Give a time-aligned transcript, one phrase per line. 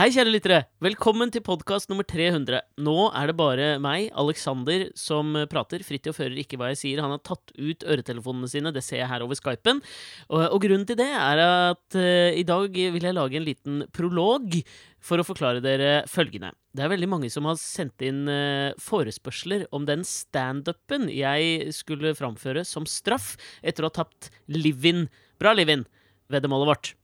[0.00, 0.58] Hei, kjære lyttere.
[0.80, 2.62] Velkommen til podkast nummer 300.
[2.80, 5.82] Nå er det bare meg, Alexander, som prater.
[5.84, 7.02] Fridtjof hører ikke hva jeg sier.
[7.04, 8.72] Han har tatt ut øretelefonene sine.
[8.72, 9.82] Det ser jeg her over Skypen.
[10.30, 13.82] Og, og grunnen til det er at uh, i dag vil jeg lage en liten
[13.92, 14.56] prolog
[15.04, 16.54] for å forklare dere følgende.
[16.72, 22.16] Det er veldig mange som har sendt inn uh, forespørsler om den standupen jeg skulle
[22.16, 25.10] framføre som straff etter å ha tapt Livin.
[25.36, 25.84] Bra, Livin!
[26.32, 26.94] Veddemålet vårt.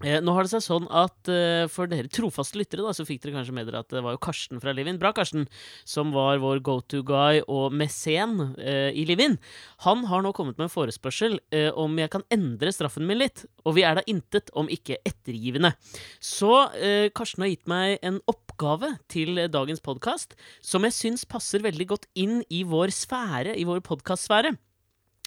[0.00, 3.20] Eh, nå har det seg sånn at eh, For dere trofaste lyttere da, så fikk
[3.20, 5.44] dere kanskje med dere at det var jo Karsten fra Livin, bra Karsten,
[5.84, 9.36] som var vår go to guy og mesen eh, i Livin.
[9.84, 13.44] Han har nå kommet med en forespørsel eh, om jeg kan endre straffen min litt.
[13.68, 15.74] Og vi er da intet om ikke ettergivende.
[16.16, 20.32] Så eh, Karsten har gitt meg en oppgave til dagens podkast
[20.64, 24.56] som jeg syns passer veldig godt inn i vår sfære, i vår podkastsfære.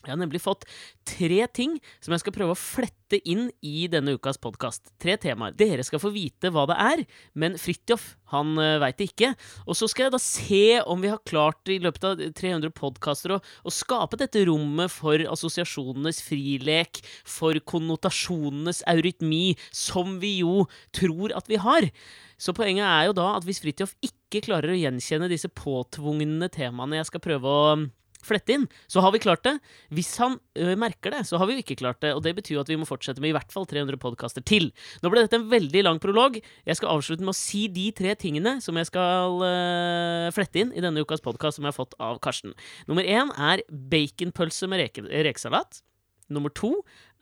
[0.03, 0.65] Jeg har nemlig fått
[1.07, 4.91] tre ting som jeg skal prøve å flette inn i denne ukas podkast.
[4.99, 5.55] Tre temaer.
[5.55, 7.03] Dere skal få vite hva det er,
[7.39, 9.31] men Fridtjof han uh, veit det ikke.
[9.63, 13.37] Og så skal jeg da se om vi har klart i løpet av 300 podkaster
[13.37, 21.35] å, å, skape dette rommet for assosiasjonenes frilek, for konnotasjonenes eurytmi, som vi jo tror
[21.37, 21.87] at vi har.
[22.35, 26.99] Så poenget er jo da at hvis Fridtjof ikke klarer å gjenkjenne disse påtvungne temaene
[26.99, 27.75] jeg skal prøve å
[28.27, 29.55] flette inn, så har vi klart det.
[29.93, 32.13] Hvis han ø, merker det, så har vi jo ikke klart det.
[32.17, 34.69] Og det betyr jo at vi må fortsette med i hvert fall 300 podkaster til.
[35.03, 36.39] Nå ble dette en veldig lang prolog.
[36.67, 39.53] Jeg skal avslutte med å si de tre tingene som jeg skal ø,
[40.35, 42.55] flette inn i denne ukas podkast som jeg har fått av Karsten.
[42.89, 45.83] Nummer én er baconpølse med reke, rekesalat.
[46.31, 46.71] Nummer to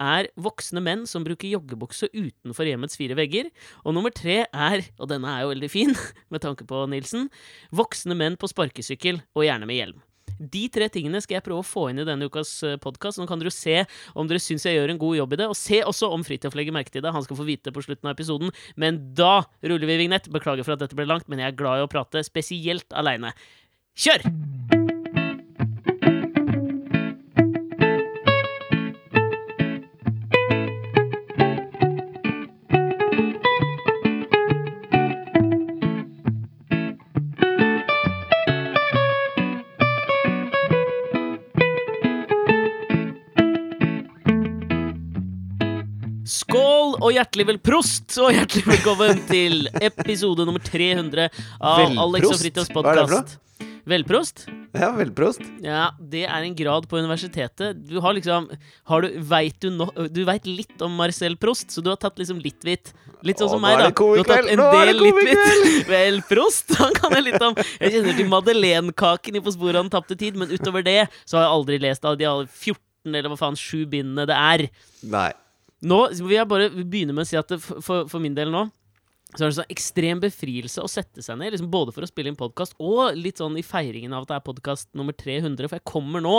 [0.01, 3.49] er voksne menn som bruker joggebukse utenfor hjemmets fire vegger.
[3.85, 5.95] Og nummer tre er, og denne er jo veldig fin
[6.33, 7.29] med tanke på Nilsen,
[7.75, 10.01] voksne menn på sparkesykkel, og gjerne med hjelm.
[10.41, 12.53] De tre tingene skal jeg prøve å få inn i denne ukas
[12.83, 13.21] podkast.
[13.21, 13.83] Nå kan dere se
[14.17, 16.57] om dere syns jeg gjør en god jobb i det, og se også om Fridtjof
[16.57, 17.13] legger merke til det.
[17.13, 18.53] Han skal få vite på slutten av episoden.
[18.79, 20.31] Men da ruller vi vignett.
[20.31, 23.35] Beklager for at dette ble langt, men jeg er glad i å prate, spesielt aleine.
[23.99, 24.80] Kjør!
[47.11, 51.27] Og hjertelig vel prost, og hjertelig velkommen til episode nummer 300
[51.59, 52.03] av Velprost?
[52.05, 53.33] Alex og Fritjofs podkast.
[53.91, 54.43] Velprost?
[54.77, 55.41] Ja, velprost.
[55.59, 57.81] Ja, det er en grad på universitetet.
[57.89, 58.47] Du har liksom
[58.87, 62.21] har du, vet du, no, du vet litt om Marcel Prost, så du har tatt
[62.21, 62.93] liksom litt hvitt.
[63.27, 63.91] Litt sånn Åh, som meg, da.
[63.91, 65.91] Du har tatt en Nå del litt.
[65.91, 67.59] Vel, Prost, han kan jeg litt om.
[67.81, 71.41] Jeg kjenner til madeleinekaken i På sporet av den tapte tid, men utover det så
[71.41, 74.69] har jeg aldri lest av de alle 14 eller hva faen, sju bindene det er.
[75.11, 75.31] Nei.
[75.81, 78.67] Nå vil jeg bare begynne med å si at det, for, for, min del nå
[79.31, 82.27] så er det sånn ekstrem befrielse å sette seg ned, liksom både for å spille
[82.27, 85.69] inn podkast og litt sånn i feiringen av at det er podkast nummer 300.
[85.71, 86.33] For jeg kommer nå,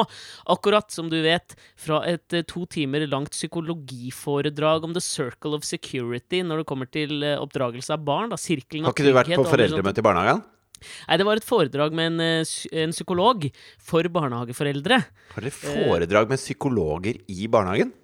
[0.52, 5.64] akkurat som du vet, fra et eh, to timer langt psykologiforedrag om the circle of
[5.64, 8.34] security når det kommer til eh, oppdragelse av barn.
[8.34, 10.44] Da, sirkelen av Har ikke du vært på foreldremøte i barnehagen?
[10.82, 12.54] Nei, det var et foredrag med en, eh,
[12.84, 13.48] en psykolog
[13.80, 15.00] for barnehageforeldre.
[15.32, 17.96] Har dere foredrag med psykologer i barnehagen?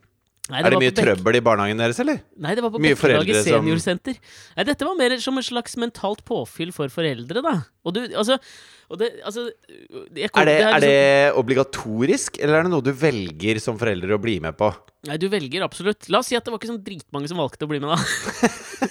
[0.49, 2.23] Nei, er det mye trøbbel i barnehagen deres, eller?
[2.41, 4.17] Nei, det var på Mye Bekkelaget seniorsenter.
[4.17, 4.57] som-.
[4.57, 7.55] Nei, dette var mer som et slags mentalt påfyll for foreldre, da.
[7.85, 8.39] Og du, altså,
[8.97, 12.93] det, altså kom- Er det, det er liksom- det obligatorisk, eller er det noe du
[12.93, 14.73] velger som forelder å bli med på?
[15.07, 16.09] Nei, du velger absolutt.
[16.11, 17.99] La oss si at det var ikke sånn dritmange som valgte å bli med, da.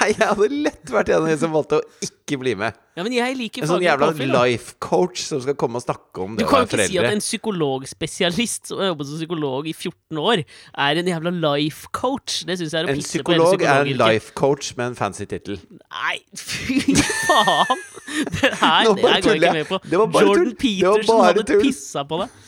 [0.00, 2.76] Nei, jeg hadde lett vært en av de som valgte å ikke bli med.
[2.96, 6.36] Ja, men jeg liker En sånn jævla life coach som skal komme og snakke om
[6.38, 9.68] det å kan jo være ikke si at en psykologspesialist som har jobbet som psykolog
[9.70, 10.44] i 14 år,
[10.86, 12.42] er en jævla life coach.
[12.46, 14.98] Det syns jeg er å pisse på hele psykolog er en life coach med en
[14.98, 15.58] fancy tittel.
[15.90, 16.80] Nei, fy
[17.26, 17.84] faen!
[18.36, 19.80] Det her det her går jeg ikke med på.
[19.92, 21.64] Jordan Peterson hadde tull.
[21.64, 22.38] pissa på deg.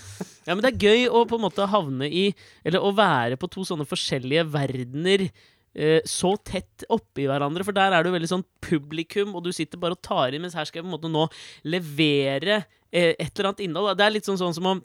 [0.42, 2.24] Ja, men det er gøy å på en måte havne i
[2.66, 7.66] Eller å være på to sånne forskjellige verdener eh, så tett oppi hverandre.
[7.66, 10.56] For der er du veldig sånn publikum, og du sitter bare og tar inn, mens
[10.58, 11.28] her skal jeg på en måte nå
[11.70, 13.94] levere eh, et eller annet innhold.
[13.98, 14.82] Det er litt sånn, sånn som om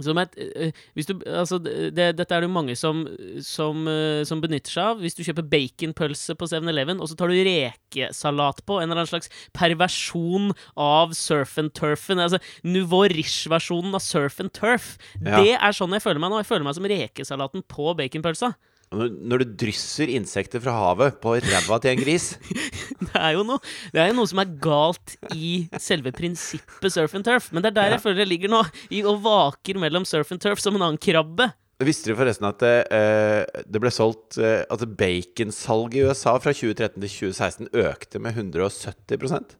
[0.00, 3.02] et, eh, hvis du, altså, det, dette er det jo mange som,
[3.44, 5.02] som, eh, som benytter seg av.
[5.04, 9.10] Hvis du kjøper baconpølse på 7-Eleven, og så tar du rekesalat på, en eller annen
[9.12, 15.42] slags perversjon av surf and turfen, altså Nouveau Riche-versjonen av surf and turf, Ja.
[15.42, 16.40] det er sånn jeg føler meg nå.
[16.40, 18.54] Jeg føler meg som rekesalaten på baconpølsa.
[18.92, 22.26] Når, når du drysser insekter fra havet på ræva til en gris
[23.06, 23.58] Det er jo noe,
[23.94, 27.48] det er jo noe som er galt i selve prinsippet surf and turf.
[27.52, 27.96] Men det er der Ja.
[27.96, 28.60] jeg føler jeg ligger nå,
[28.94, 31.48] i og vaker mellom surf and turf som en annen krabbe.
[31.82, 36.52] Visste du forresten at det, eh, det ble solgt eh, At baconsalget i USA fra
[36.54, 39.56] 2013 til 2016 økte med 170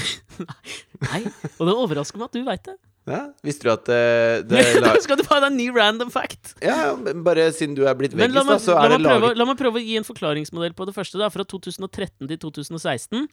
[1.08, 1.20] Nei,
[1.58, 2.78] og det overrasker meg at du veit det.
[3.10, 6.52] Ja, Visste du at uh, det la, Skal du få deg en ny random fact?
[6.62, 9.58] Ja, bare siden du er blitt veggis, da, så er det laget prøve, la meg
[9.58, 11.18] prøve å gi en forklaringsmodell på det første.
[11.18, 13.26] Da, fra 2013 til 2016.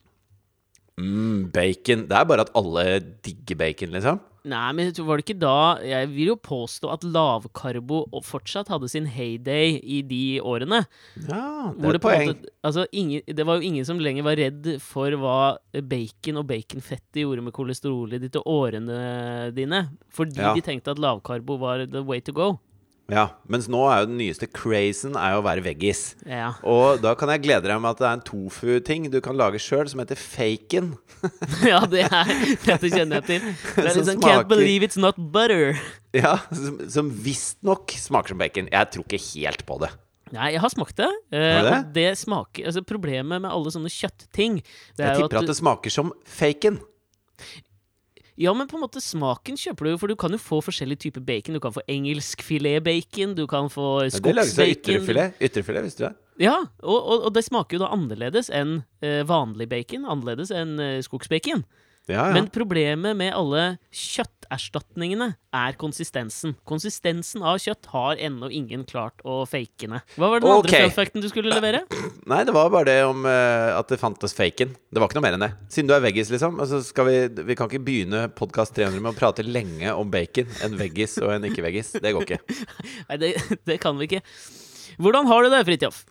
[1.00, 2.06] mm, Bacon.
[2.10, 2.84] Det er bare at alle
[3.26, 4.20] digger bacon, liksom.
[4.50, 9.06] Nei, men var det ikke da Jeg vil jo påstå at lavkarbo fortsatt hadde sin
[9.12, 10.80] heyday i de årene.
[11.28, 12.30] Ja, det er et poeng.
[12.32, 15.36] måte, altså, ingen, det var jo ingen som lenger var redd for hva
[15.84, 19.90] bacon og baconfettet gjorde med kolesterolet ditt og årene dine.
[20.16, 20.54] Fordi Ja.
[20.56, 22.60] de tenkte at lavkarbo var the way to go.
[23.12, 26.02] Ja, Mens nå er jo den nyeste crazen er jo å være veggis.
[26.28, 26.52] Ja.
[26.68, 29.62] Og da kan jeg glede deg med at det er en tofu-ting du kan lage
[29.64, 30.92] sjøl, som heter faken.
[31.72, 32.34] ja, det er
[32.66, 33.48] Dette kjenner jeg til.
[33.76, 35.74] Det er liksom Can't believe it's not butter.
[36.16, 38.70] Ja, Som, som visstnok smaker som bacon.
[38.72, 39.92] Jeg tror ikke helt på det.
[40.34, 41.10] Nei, jeg har smakt det.
[41.34, 41.78] eh, det?
[41.96, 45.58] Det smaker Altså, problemet med alle sånne kjøttting det Jeg er tipper at at det
[45.58, 46.78] smaker som faken.
[48.40, 51.02] Ja, men på en måte smaken kjøper du jo, for du kan jo få forskjellige
[51.10, 51.58] typer bacon.
[51.58, 54.96] Du kan få engelsk filet-bacon, du kan få Ja, Det lages av skogsbacon.
[54.96, 55.42] ytrefilet.
[55.44, 56.16] Ytrefilet, visste du det?
[56.46, 60.06] Ja, og, og, og det smaker jo da annerledes enn eh, vanlig bacon.
[60.08, 61.66] Annerledes enn eh, skogsbacon.
[62.10, 62.34] Ja, ja.
[62.34, 63.64] Men problemet med alle
[63.94, 66.56] kjøtterstatningene er konsistensen.
[66.68, 70.16] Konsistensen av kjøtt har ennå ingen klart å fake ned.
[70.18, 70.60] Hva var den okay.
[70.60, 71.84] andre funfacten du skulle levere?
[72.32, 74.74] Nei, det var bare det om uh, at det fantes faken.
[74.90, 75.52] Det var ikke noe mer enn det.
[75.74, 76.58] Siden du er veggis, liksom.
[76.64, 77.18] Altså skal vi,
[77.52, 80.50] vi kan ikke begynne podkast 300 med å prate lenge om bacon.
[80.66, 81.96] En veggis og en ikke-veggis.
[82.02, 82.42] Det går ikke.
[83.12, 83.36] Nei, det,
[83.70, 84.26] det kan vi ikke.
[85.00, 86.02] Hvordan har du det, Fridtjof?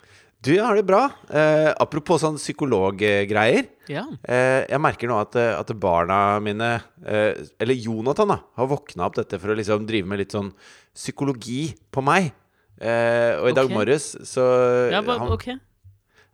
[0.40, 1.08] Du, har det bra.
[1.34, 3.66] Eh, apropos sånn psykologgreier.
[3.90, 4.04] Ja.
[4.22, 6.68] Eh, jeg merker nå at, eh, at barna mine,
[7.04, 10.52] eh, eller Jonathan, da, har våkna opp dette for å liksom drive med litt sånn
[10.94, 12.30] psykologi på meg.
[12.78, 14.44] Eh, og i dag morges så
[14.92, 15.56] ja ba, han, okay.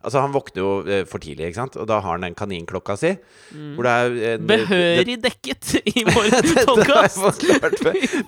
[0.05, 1.77] Altså, han våkner jo eh, for tidlig, ikke sant?
[1.81, 3.15] Og da har han den kaninklokka si.
[3.57, 3.71] Mm.
[3.73, 6.29] Hvor det er en- Behørig dekket i vår
[6.69, 7.41] podkast!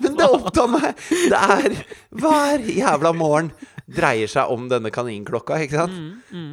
[0.02, 0.98] Men det opptar meg!
[1.30, 1.78] Det er
[2.18, 3.52] hver jævla morgen
[3.88, 5.96] dreier seg om denne kaninklokka, ikke sant?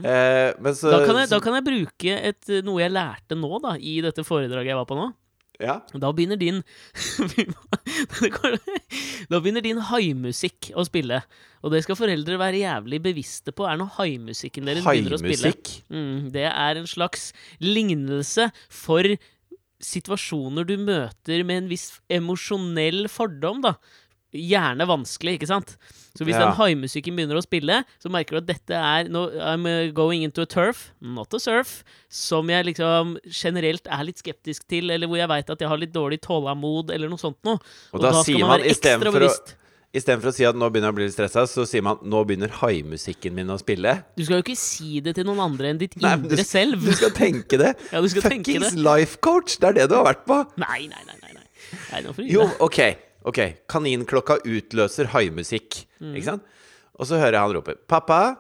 [0.07, 3.35] Eh, men så Mm, Da kan, jeg, da kan jeg bruke et, noe jeg lærte
[3.35, 5.09] nå, da, i dette foredraget jeg var på nå.
[5.59, 5.77] Ja.
[5.95, 6.57] Da begynner din
[9.29, 11.21] Da begynner din haimusikk å spille.
[11.63, 15.53] Og det skal foreldre være jævlig bevisste på, er når haimusikken deres begynner å spille.
[15.95, 17.29] Mm, det er en slags
[17.63, 19.07] lignelse for
[19.85, 23.75] situasjoner du møter med en viss emosjonell fordom, da.
[24.35, 25.75] Gjerne vanskelig, ikke sant?
[26.15, 26.45] Så hvis Ja.
[26.45, 30.23] den haimusikken begynner å spille, så merker du at dette er no, I'm uh, going
[30.23, 35.07] into a turf, not a surf, som jeg liksom generelt er litt skeptisk til, eller
[35.11, 37.59] hvor jeg veit at jeg har litt dårlig tålamod, eller noe sånt noe.
[37.91, 39.55] Og da sier man være ekstra bevisst.
[39.95, 42.23] Istedenfor å si at nå begynner jeg å bli litt stressa, så sier man nå
[42.27, 43.93] begynner haimusikken min å spille.
[44.17, 46.83] Du skal jo ikke si det til noen andre enn ditt Nei, indre indre selv.
[46.83, 47.75] Du skal tenke det.
[47.93, 49.55] Ja, du skal tenke Fuckings life coach!
[49.61, 50.41] Det er det du har vært på.
[50.59, 51.19] Nei, nei, nei.
[51.21, 51.45] nei, nei.
[51.93, 52.81] nei du Jo, ok.
[53.29, 53.41] Ok
[53.71, 55.83] Kaninklokka utløser haimusikk.
[55.99, 56.15] Mm.
[56.15, 56.49] Ikke sant?
[56.95, 58.35] Og så hører jeg han rope 'pappa'.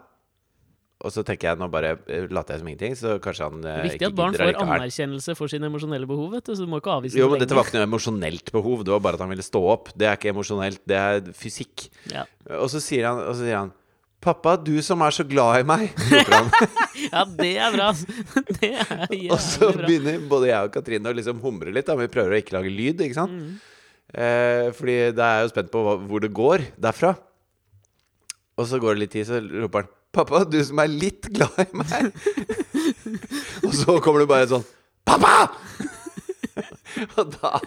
[1.05, 3.71] Og så tenker jeg nå bare eh, later jeg som ingenting, så kanskje han Det
[3.71, 6.71] eh, er viktig at barn får anerkjennelse for sine emosjonelle behov, vet du, så du
[6.71, 8.85] må ikke avvise Jo, det men dette var ikke noe emosjonelt behov.
[8.87, 9.91] Det var bare at han ville stå opp.
[9.93, 11.89] Det er ikke emosjonelt, det er fysikk.
[12.13, 12.23] Ja.
[12.57, 13.75] Og så sier han, og så sier han
[14.25, 16.47] 'Pappa, du som er så glad i meg', roper han.
[17.03, 17.91] ja, det er bra.
[18.57, 19.35] Det er jævlig bra.
[19.35, 21.85] Og så begynner både jeg og Katrine å liksom humre litt.
[21.85, 21.99] Da.
[21.99, 23.35] Vi prøver å ikke lage lyd, ikke sant?
[23.35, 23.74] Mm.
[24.15, 27.15] Eh, fordi da er jeg jo spent på hva, hvor det går derfra.
[28.55, 31.57] Og så går det litt tid, så roper han 'Pappa, du som er litt glad
[31.59, 32.13] i meg'.
[33.67, 34.63] og så kommer det bare sånn
[35.03, 35.51] 'Pappa!'
[37.19, 37.59] og da,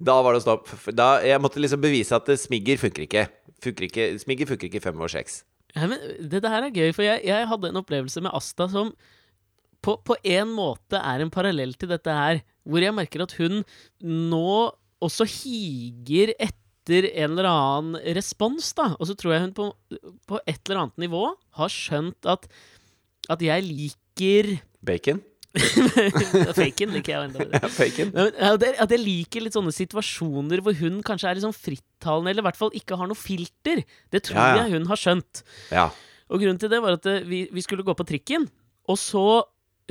[0.00, 0.70] da var det stopp.
[0.96, 3.26] Da, jeg måtte liksom bevise at smigger funker ikke.
[3.60, 5.42] Funker ikke smigger funker ikke fem år seks.
[5.76, 6.00] Ja, men
[6.32, 8.94] Dette her er gøy, for jeg, jeg hadde en opplevelse med Asta som
[9.84, 13.62] på, på en måte er en parallell til dette her, hvor jeg merker at hun
[14.00, 14.56] nå
[15.00, 18.90] også higer etter en eller annen respons, da.
[18.98, 19.68] Og så tror jeg hun på,
[20.28, 21.24] på et eller annet nivå
[21.60, 22.46] har skjønt at,
[23.30, 25.20] at jeg liker Bacon?
[26.54, 28.30] Faken liker jeg enda bedre.
[28.38, 32.30] Ja, det- At jeg liker litt sånne situasjoner hvor hun kanskje er litt sånn frittalende,
[32.32, 33.82] eller i hvert fall ikke har noe filter.
[34.14, 34.62] Det tror Ja, ja.
[34.68, 35.42] jeg hun har skjønt.
[35.74, 35.88] Ja.
[36.30, 38.46] Og grunnen til det var at eh, vi, vi skulle gå på trikken,
[38.90, 39.24] og så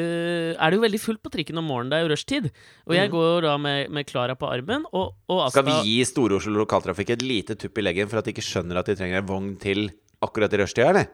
[0.01, 1.91] eh, er det jo veldig fullt på trikken om morgenen.
[1.93, 2.49] Det er jo rushtid.
[2.89, 5.97] Og jeg går da med, med Klara på armen, og, og Asta Skal vi gi
[6.07, 9.21] Stor-Oslo lokaltrafikk et lite tupp i leggen for at de ikke skjønner at de trenger
[9.21, 9.89] en vogn til
[10.25, 11.09] akkurat i rushtida, eller?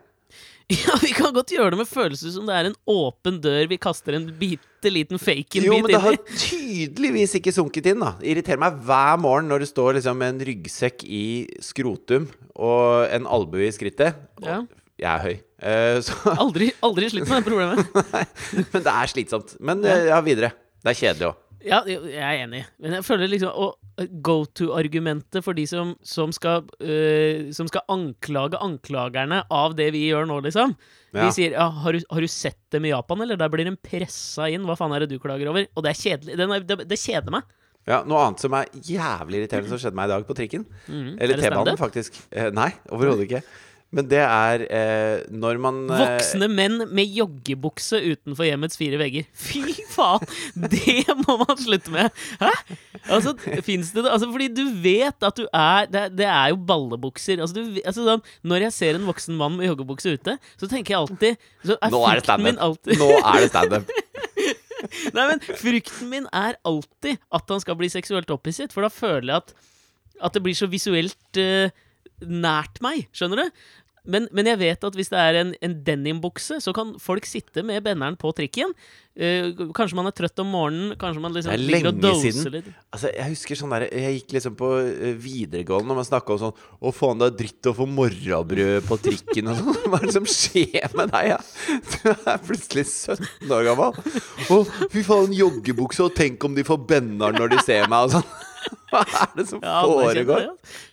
[0.73, 3.77] Ja, Vi kan godt gjøre det med følelser som det er en åpen dør vi
[3.77, 8.15] kaster en bitte liten Jo, faken-bit men det har tydeligvis ikke sunket inn, da.
[8.21, 11.25] Det irriterer meg hver morgen når det står liksom en ryggsekk i
[11.61, 12.25] skrotum
[12.55, 14.17] og en albue i skrittet.
[14.41, 14.59] Og Ja.
[15.05, 15.41] Jeg er høy.
[15.61, 17.89] Uh, Aldri, aldri slitt med det problemet.
[18.73, 19.57] men det er slitsomt.
[19.63, 20.55] Men eh, ja, videre.
[20.81, 21.41] Det er kjedelig òg.
[21.65, 22.61] Ja, jeg er enig.
[22.77, 27.85] Men jeg føler liksom Og go to-argumentet for de som, som, skal, uh, som skal
[27.89, 30.75] anklage anklagerne av det vi gjør nå, liksom.
[31.15, 31.23] Ja.
[31.23, 33.77] De sier ja, har, du, 'Har du sett dem i Japan, eller?' Der blir de
[33.77, 34.65] pressa inn.
[34.67, 35.69] Hva faen er det du klager over?
[35.73, 36.35] Og det er kjedelig.
[36.35, 37.47] Er, det, det kjeder meg.
[37.85, 40.63] Ja, noe annet som er jævlig irriterende som skjedde meg i dag på trikken.
[40.89, 42.17] Mm, Eller Er T-banen, faktisk.
[42.33, 43.41] Eh, nei, overhodet ikke.
[43.93, 49.27] Men det er eh, når man eh, Voksne menn med joggebukse utenfor hjemmets fire vegger.
[49.45, 49.61] Fy
[49.93, 50.25] faen!
[50.73, 52.09] Det må man slutte med!
[52.41, 52.51] Hæ?
[53.05, 54.11] Altså, fins det det?
[54.11, 57.39] Altså, fordi du vet at du er Det, det er jo ballebukser.
[57.43, 60.95] Altså, du, altså, sånn, når jeg ser en voksen mann med joggebukse ute, så tenker
[60.95, 62.91] jeg alltid så er Nå er det standup!
[62.99, 63.95] Nå er det standup!
[65.15, 69.31] Nei, men frykten min er alltid at han skal bli seksuelt opphisset, for da føler
[69.31, 69.55] jeg at,
[70.27, 71.71] at det blir så visuelt eh,
[72.21, 73.07] nært meg.
[73.15, 73.65] Skjønner du?
[74.05, 77.63] Men, men jeg vet at hvis det er en, en denimbukse, så kan folk sitte
[77.65, 78.73] med benneren på trikken.
[79.15, 82.33] Uh, kanskje man er trøtt om morgenen, kanskje man liksom Det er ligger og lenge
[82.35, 82.57] siden.
[82.57, 82.67] litt.
[82.91, 86.41] Altså, jeg husker sånn der Jeg gikk liksom på eh, videregående når man snakka om
[86.41, 89.79] sånn Å, faen, det er dritt å få morrabrød på trikken og sånn.
[89.87, 91.39] Hva er det som skjer med deg, ja?
[91.95, 94.01] Du er plutselig 17 år gammel.
[94.51, 94.59] Å,
[94.91, 98.35] fy faen, joggebukse, og tenk om de får benneren når de ser meg, og sånn.
[98.91, 100.47] Hva er det som Ja, foregår?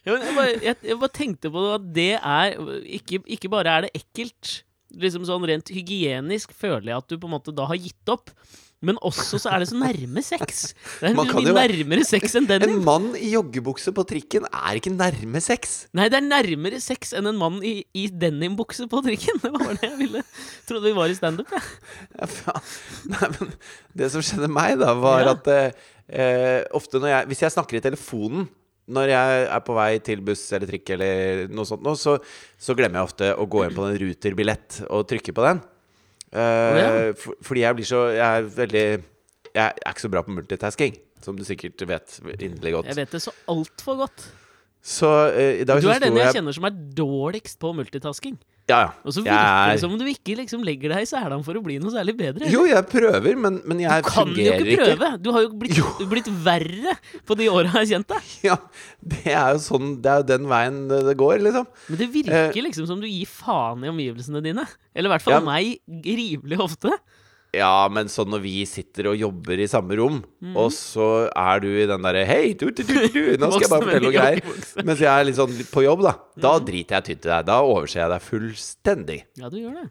[0.09, 2.59] men jeg, bare, jeg, jeg bare tenkte på at det er
[2.99, 4.59] ikke, ikke bare er det ekkelt,
[5.03, 8.35] liksom sånn rent hygienisk føler jeg at du på en måte da har gitt opp.
[8.83, 10.73] Men også så er det så nærme sex.
[10.99, 12.65] Det er mye nærmere sex enn den.
[12.67, 15.85] En mann i joggebukse på trikken er ikke nærme sex.
[15.95, 19.39] Nei, det er nærmere sex enn en mann i, i denimbukse på trikken.
[19.45, 20.25] Det var det jeg ville.
[20.67, 21.63] Trodde vi var i standup, jeg.
[22.19, 22.57] Ja, ja,
[23.15, 23.55] Nei, men
[24.03, 25.37] det som skjedde meg, da, var Ja.
[25.39, 25.53] at
[26.13, 28.51] eh, ofte når jeg Hvis jeg snakker i telefonen
[28.93, 32.17] når jeg er på vei til buss eller trikk eller noe sånt, nå, så,
[32.59, 35.63] så glemmer jeg ofte å gå inn på en Ruter-billett og trykke på den.
[36.33, 36.91] Eh, ja.
[37.19, 38.85] for, fordi jeg blir så Jeg er veldig
[39.53, 42.91] Jeg er ikke så bra på multitasking, som du sikkert vet inderlig godt.
[42.91, 44.25] Jeg vet det så altfor godt.
[44.83, 48.41] Så eh, Du er den jeg jeg kjenner som er dårligst på multitasking.
[48.71, 48.91] Ja, ja.
[49.03, 51.59] Og så virker er- det som om du ikke liksom legger deg i selene for
[51.59, 52.47] å bli noe særlig bedre.
[52.49, 55.09] Jo, jeg prøver, men, men jeg Du kan jo ikke prøve!
[55.21, 55.91] Du har jo blitt, Jo.
[56.13, 56.95] blitt verre
[57.27, 58.29] på de åra jeg har kjent deg.
[58.47, 58.57] Ja,
[59.03, 61.67] det er jo sånn Det er jo den veien det går, liksom.
[61.91, 64.65] Men det virker liksom som du gir faen i omgivelsene dine.
[64.95, 65.41] Eller i hvert fall Ja.
[65.41, 66.95] meg rimelig ofte.
[67.53, 70.55] Ja, men sånn når vi sitter og jobber i samme rom, mm.
[70.57, 73.85] og så er du i den derre Hei, du, du, du, nå skal jeg bare
[73.85, 74.41] fortelle noe greier.
[74.89, 76.15] Mens jeg er litt sånn på jobb, da.
[76.41, 76.65] Da Mhm.
[76.71, 77.45] driter jeg tynt i deg.
[77.51, 79.19] Da overser jeg deg fullstendig.
[79.37, 79.89] Ja, du gjør det.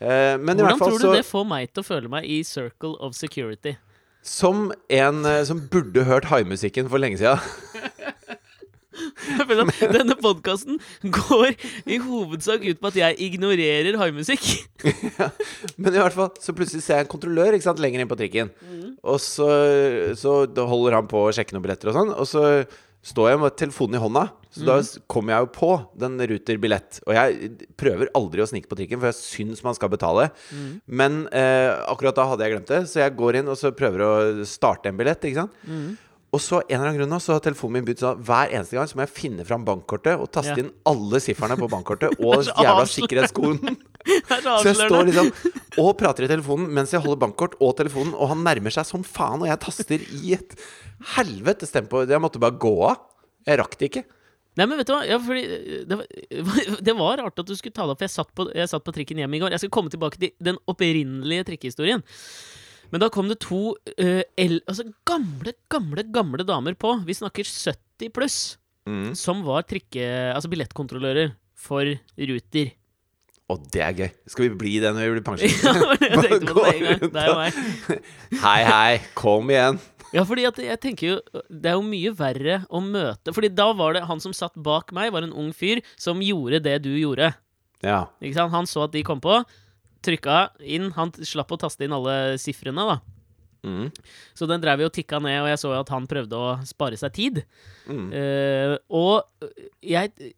[0.00, 2.38] Eh, men Hvordan fall tror du så det får meg til å føle meg i
[2.46, 3.74] circle of security?
[4.22, 7.40] Som en eh, som burde hørt haimusikken for lenge sida.
[9.96, 10.78] Denne podkasten
[11.14, 11.54] går
[11.90, 14.44] i hovedsak ut på at jeg ignorerer haimusikk.
[15.80, 18.18] Men i hvert fall, så plutselig ser jeg en kontrollør ikke sant, lenger inn på
[18.20, 18.52] trikken.
[18.64, 18.86] Mm.
[19.04, 19.48] Og så,
[20.20, 22.14] så da holder han på å sjekke noen billetter og sånn.
[22.16, 22.44] Og så
[23.10, 24.26] står jeg med telefonen i hånda.
[24.50, 25.02] Så da Mhm.
[25.08, 25.68] kommer jeg jo på
[26.02, 26.98] den Ruter billett.
[27.06, 30.26] Og jeg prøver aldri å snike på trikken, for jeg syns man skal betale.
[30.50, 30.72] Mm.
[31.00, 34.02] Men eh, akkurat da hadde jeg glemt det, så jeg går inn og så prøver
[34.04, 34.12] å
[34.44, 35.22] starte en billett.
[35.22, 35.54] Ikke sant?
[35.64, 35.96] Mhm.
[36.30, 38.76] Og så en eller annen grunn nå, så har telefonen min begynt sånn hver eneste
[38.78, 40.62] gang så må jeg finne fram bankkortet og taste Ja.
[40.62, 43.74] inn alle sifferne på bankkortet og jævla sikkerhetskoden.
[44.10, 45.26] Er så Så jeg står liksom
[45.82, 49.02] og prater i telefonen mens jeg holder bankkort og telefonen, og han nærmer seg som
[49.04, 50.54] faen, og jeg taster i et
[51.16, 52.00] helvetes tempo.
[52.08, 53.02] Jeg måtte bare gå av.
[53.48, 54.04] Jeg rakk det ikke.
[54.58, 55.02] Nei, men vet du hva?
[55.06, 56.06] Ja, eh, det, var,
[56.88, 58.00] det var rart at du skulle ta det opp.
[58.00, 59.54] for Jeg satt, på, jeg satt på trikken hjem i går.
[59.54, 62.02] Jeg skal komme tilbake til den opprinnelige trikkehistorien.
[62.90, 66.96] Men da kom det to uh, el, altså gamle, gamle, gamle damer på.
[67.06, 68.40] Vi snakker 70 pluss.
[68.88, 69.12] Mm.
[69.18, 70.02] Som var trikke...
[70.34, 71.86] Altså billettkontrollører for
[72.18, 72.72] Ruter.
[73.50, 74.10] Og det er gøy.
[74.30, 75.80] Skal vi bli det når vi blir pensjonister?
[77.26, 77.62] er.
[78.44, 79.80] Hei, hei, kom igjen.
[80.14, 81.16] Ja, fordi at jeg tenker jo
[81.46, 84.90] Det er jo mye verre å møte Fordi da var det han som satt bak
[84.96, 87.30] meg, var en ung fyr som gjorde det du gjorde.
[87.86, 88.08] Ja.
[88.18, 88.54] Ikke sant?
[88.54, 89.38] Han så at de kom på,
[90.04, 90.90] trykka inn.
[90.96, 93.00] Han slapp å taste inn alle sifrene, da.
[93.60, 93.90] Mm.
[94.34, 96.54] Så den drev jo og tikka ned, og jeg så jo at han prøvde å
[96.68, 97.42] spare seg tid.
[97.90, 98.08] Mm.
[98.14, 99.44] Uh, og
[99.84, 100.32] jeg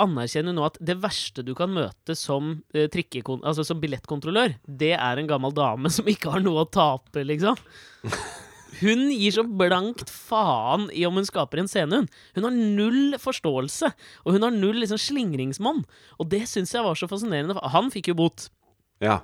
[0.00, 5.20] anerkjenner nå at det verste du kan møte som, uh, altså som billettkontrollør, det er
[5.20, 7.58] en gammel dame som ikke har noe å tape, liksom.
[8.78, 12.08] Hun gir så blankt faen i om hun skaper en scene, hun.
[12.36, 13.90] Hun har null forståelse,
[14.22, 15.80] og hun har null liksom slingringsmonn.
[16.20, 17.56] Og det syns jeg var så fascinerende.
[17.72, 18.50] Han fikk jo bot.
[19.02, 19.20] Ja.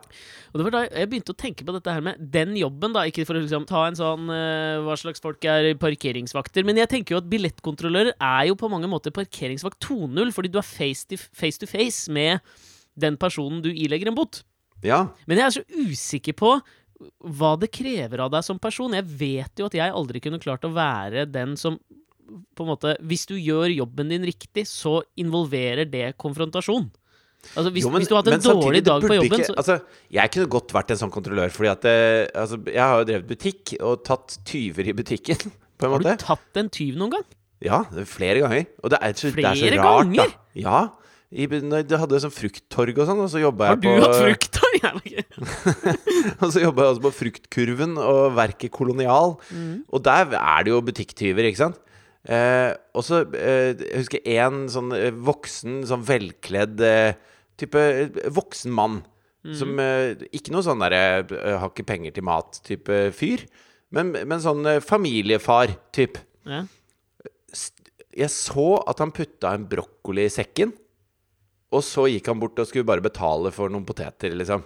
[0.53, 3.03] Og det var da jeg begynte å tenke på dette her med den jobben, da.
[3.11, 6.93] Ikke for å liksom ta en sånn uh, hva slags folk er parkeringsvakter, men jeg
[6.93, 11.09] tenker jo at billettkontrollører er jo på mange måter parkeringsvakt 2.0, fordi du er face
[11.11, 12.39] to, face to face med
[12.95, 14.45] den personen du ilegger en bot.
[14.87, 15.09] ja.
[15.27, 16.55] Men jeg er så usikker på
[17.35, 18.95] hva det krever av deg som person.
[18.95, 21.81] Jeg vet jo at jeg aldri kunne klart å være den som
[22.57, 26.87] på en måte, Hvis du gjør jobben din riktig, så involverer det konfrontasjon.
[27.55, 29.55] Altså Hvis, Jo, men- hvis du har hatt en dårlig dag på jobben, ikke, så
[29.61, 33.05] altså, Jeg kunne godt vært en sånn kontrollør, fordi at eh, altså, jeg har jo
[33.13, 37.17] drevet butikk og tatt tyver i butikken, på en Har du tatt en tyv noen
[37.19, 37.25] gang?
[37.65, 38.67] Ja, er flere ganger.
[38.83, 40.17] Og det er så, det er så Flere rart, ganger?
[40.17, 40.61] da.
[40.61, 40.83] Ja.
[41.35, 44.05] I, jeg hadde sånn frukttorg og sånn, og så jobba Har jeg på hatt du
[44.05, 44.61] hatt frukttorg?
[46.43, 49.35] Og så jobba jeg også på Fruktkurven og Verket Kolonial.
[49.51, 49.83] Mm.
[49.89, 51.81] Og der er det jo butikktyver, ikke sant?
[52.25, 57.19] Eh, og så eh, Jeg husker én sånn eh, voksen, sånn velkledd eh,
[57.61, 59.03] type eh, voksen mann.
[59.45, 59.55] Mm.
[59.59, 63.45] Som eh, Ikke noe sånn derre eh, har ikke penger til mat-type fyr.
[63.95, 66.23] Men, men sånn familiefar-type.
[66.49, 66.65] Ja.
[68.15, 70.73] Jeg så at han putta en brokkoli i sekken,
[71.75, 74.63] og så gikk han bort og skulle bare betale for noen poteter, liksom.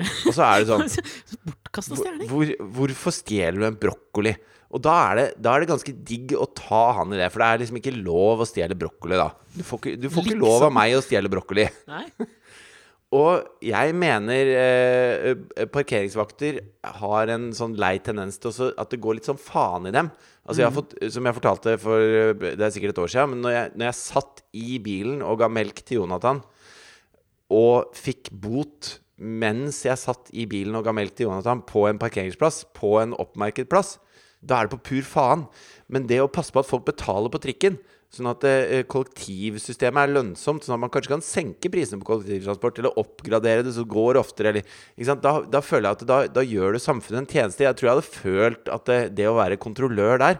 [0.00, 0.86] Og så er det sånn
[1.46, 2.28] Bortkasta stjeling.
[2.30, 4.32] hvor, Hvorfor stjeler du en brokkoli?
[4.74, 7.44] Og da er, det, da er det ganske digg å ta han i det, for
[7.44, 9.28] det er liksom ikke lov å stjele brokkoli, da.
[9.54, 10.46] Du får ikke, du får ikke Liksom.
[10.48, 11.68] lov av meg å stjele brokkoli.
[11.92, 12.06] Nei?
[13.14, 16.56] Og jeg mener eh, parkeringsvakter
[16.98, 20.08] har en sånn lei tendens til også at det går litt sånn faen i dem.
[20.42, 23.30] Altså jeg har fått, Som jeg fortalte for eh, Det er sikkert et år siden,
[23.36, 26.42] men når jeg, når jeg satt i bilen og ga melk til Jonathan,
[27.54, 32.00] og fikk bot mens jeg satt i bilen og ga melk til Jonathan på en
[32.02, 33.94] parkeringsplass, på en oppmerket plass,
[34.44, 35.44] da er det på pur faen.
[35.92, 37.78] Men det å passe på at folk betaler på trikken,
[38.14, 42.78] sånn at eh, kollektivsystemet er lønnsomt, sånn at man kanskje kan senke prisene på kollektivtransport,
[42.80, 45.16] eller oppgradere det så det går oftere, eller?
[45.18, 47.66] Da, da føler jeg at da, da gjør du samfunnet en tjeneste.
[47.66, 50.38] Jeg tror jeg hadde følt at det, det å være kontrollør der,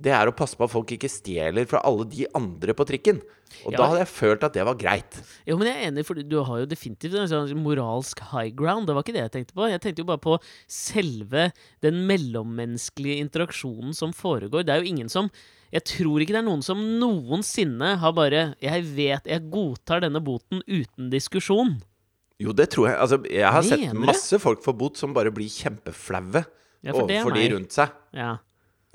[0.00, 3.20] det er å passe på at folk ikke stjeler fra alle de andre på trikken.
[3.66, 3.78] Og Ja.
[3.78, 5.18] da hadde jeg følt at det var greit.
[5.46, 8.86] Jo, men jeg er enig, for du har jo definitivt en sånn moralsk high ground.
[8.86, 9.68] Det var ikke det jeg tenkte på.
[9.68, 10.38] Jeg tenkte jo bare på
[10.70, 11.50] selve
[11.82, 14.64] den mellommenneskelige interaksjonen som foregår.
[14.64, 15.30] Det er jo ingen som
[15.72, 20.18] Jeg tror ikke det er noen som noensinne har bare Jeg vet jeg godtar denne
[20.18, 21.76] boten uten diskusjon.
[22.40, 22.96] Jo, det tror jeg.
[22.98, 26.44] Altså, jeg har Mener sett masse folk få bot som bare blir kjempeflaue
[26.82, 27.90] Ja, er overfor de rundt seg.
[28.16, 28.38] Ja.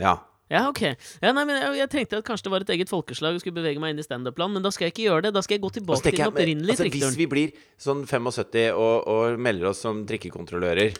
[0.02, 0.18] Ja.
[0.52, 0.82] Ja, ok.
[1.24, 3.58] Ja, nei, men jeg, jeg tenkte at kanskje det var et eget folkeslag og skulle
[3.58, 5.32] bevege meg inn i standup-land, men da skal jeg ikke gjøre det.
[5.34, 9.08] Da skal jeg gå tilbake til den opprinnelige altså, hvis vi blir sånn 75 og,
[9.10, 10.20] og melder oss som så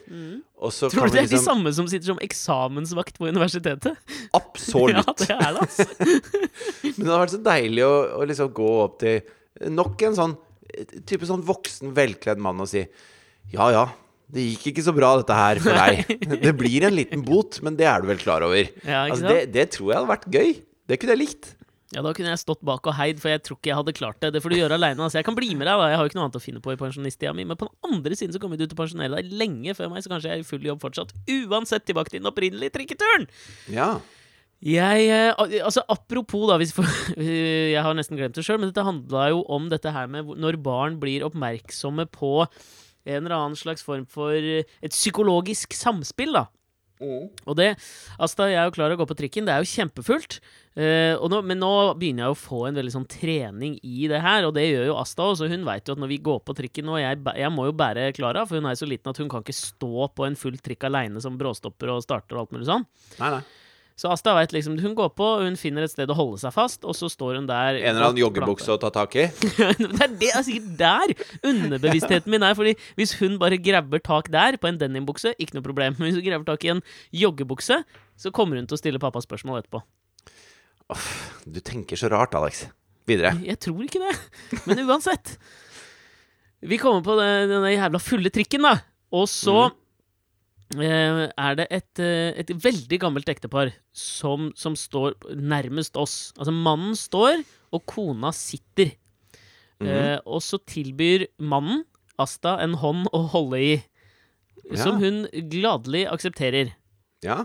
[0.06, 0.42] Mm.
[0.90, 4.00] Tror du det er er de liksom samme som sitter som eksamensvakt på universitetet?
[4.36, 4.96] Absolutt.
[5.06, 5.86] Ja, det er det, altså.
[6.96, 10.34] Men det hadde vært så deilig å, å liksom gå opp til nok en sånn
[11.06, 12.82] type sånn voksen, velkledd mann og si
[13.54, 13.84] Ja ja,
[14.32, 16.16] det gikk ikke så bra dette her for deg.
[16.42, 18.66] Det blir en liten bot, men det er du vel klar over.
[18.82, 20.50] Ja, Altså, det, det tror jeg hadde vært gøy.
[20.90, 21.52] Det kunne jeg likt.
[21.94, 24.18] Ja, da kunne jeg stått bak og heid, for jeg tror ikke jeg hadde klart
[24.20, 24.32] det.
[24.34, 24.98] Det får du gjøre aleine.
[24.98, 25.20] Altså.
[25.20, 25.86] Jeg kan bli med deg, da.
[25.92, 27.46] Jeg har jo ikke noe annet å finne på i pensjonisttida mi.
[27.46, 30.02] Men på den andre siden så kommer du til å pensjonere deg lenge før meg,
[30.02, 31.14] så kanskje jeg er i full jobb fortsatt.
[31.30, 33.28] Uansett tilbake til den opprinnelige trikketuren!
[33.70, 33.92] Ja.
[34.66, 36.88] Jeg, eh, altså Apropos, da for,
[37.20, 40.58] Jeg har nesten glemt det sjøl, men dette handla jo om dette her med når
[40.64, 42.48] barn blir oppmerksomme på
[43.06, 46.46] en eller annen slags form for eh, et psykologisk samspill, da.
[47.44, 47.74] Og det
[48.22, 50.38] Asta, jeg er jo klar til å gå på trikken, det er jo kjempefullt.
[50.76, 54.22] Eh, og nå, men nå begynner jeg å få en veldig sånn trening i det
[54.24, 55.50] her, og det gjør jo Asta også.
[55.52, 58.08] Hun veit jo at når vi går på trikken nå Jeg, jeg må jo bære
[58.16, 60.88] Klara, for hun er så liten at hun kan ikke stå på en full trikk
[60.88, 62.88] aleine som bråstopper og starter og alt mulig sånn.
[63.20, 63.44] Nei, nei.
[63.96, 66.84] Så Asta vet liksom Hun går på, hun finner et sted å holde seg fast,
[66.84, 69.24] og så står hun der En eller annen joggebukse å ta tak i.
[69.80, 71.14] det er det er sikkert der
[71.48, 72.56] underbevisstheten min er.
[72.58, 75.96] Fordi hvis hun bare grabber tak der, på en denimbukse, ikke noe problem.
[75.96, 76.82] Men hvis hun grabber tak i en
[77.16, 77.80] joggebukse,
[78.20, 79.80] så kommer hun til å stille pappa spørsmål etterpå.
[81.48, 82.66] Du tenker så rart, Alex.
[83.08, 83.32] Videre.
[83.46, 84.12] Jeg tror ikke det.
[84.68, 85.38] Men uansett.
[86.66, 88.76] Vi kommer på den, denne jævla fulle trikken, da.
[89.14, 89.74] Og så eh,
[90.74, 96.32] er det et, eh, et veldig gammelt ektepar som, som står nærmest oss.
[96.36, 98.96] Altså, mannen står, og kona sitter.
[99.80, 101.84] eh, og så tilbyr mannen
[102.18, 103.72] Asta en hånd å holde i,
[104.80, 106.70] som hun gladelig aksepterer.
[107.22, 107.42] Ja.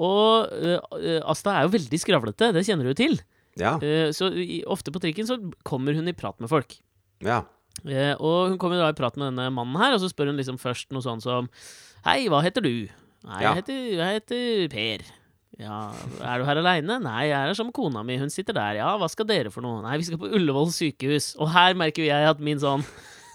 [0.00, 3.18] Og eh, Asta er jo veldig skravlete, det kjenner du til.
[3.60, 3.74] Ja.
[3.84, 4.30] Eh, så
[4.70, 6.78] ofte på trikken så kommer hun i prat med folk.
[7.20, 7.42] Ja.
[7.84, 10.40] Eh, og hun kommer da i prat med denne mannen her, og så spør hun
[10.40, 11.50] liksom først noe sånn som
[12.06, 12.72] Hei, hva heter du?
[13.26, 13.50] Nei, Ja.
[13.54, 15.02] jeg, heter, jeg heter Per.
[15.60, 15.92] Ja,
[16.24, 16.96] Er du her aleine?
[17.02, 18.16] Nei, jeg er her sammen med kona mi.
[18.16, 18.78] Hun sitter der.
[18.80, 19.82] Ja, hva skal dere for noe?
[19.84, 21.34] Nei, vi skal på Ullevål sykehus.
[21.38, 22.84] Og her merker jo jeg at min sånn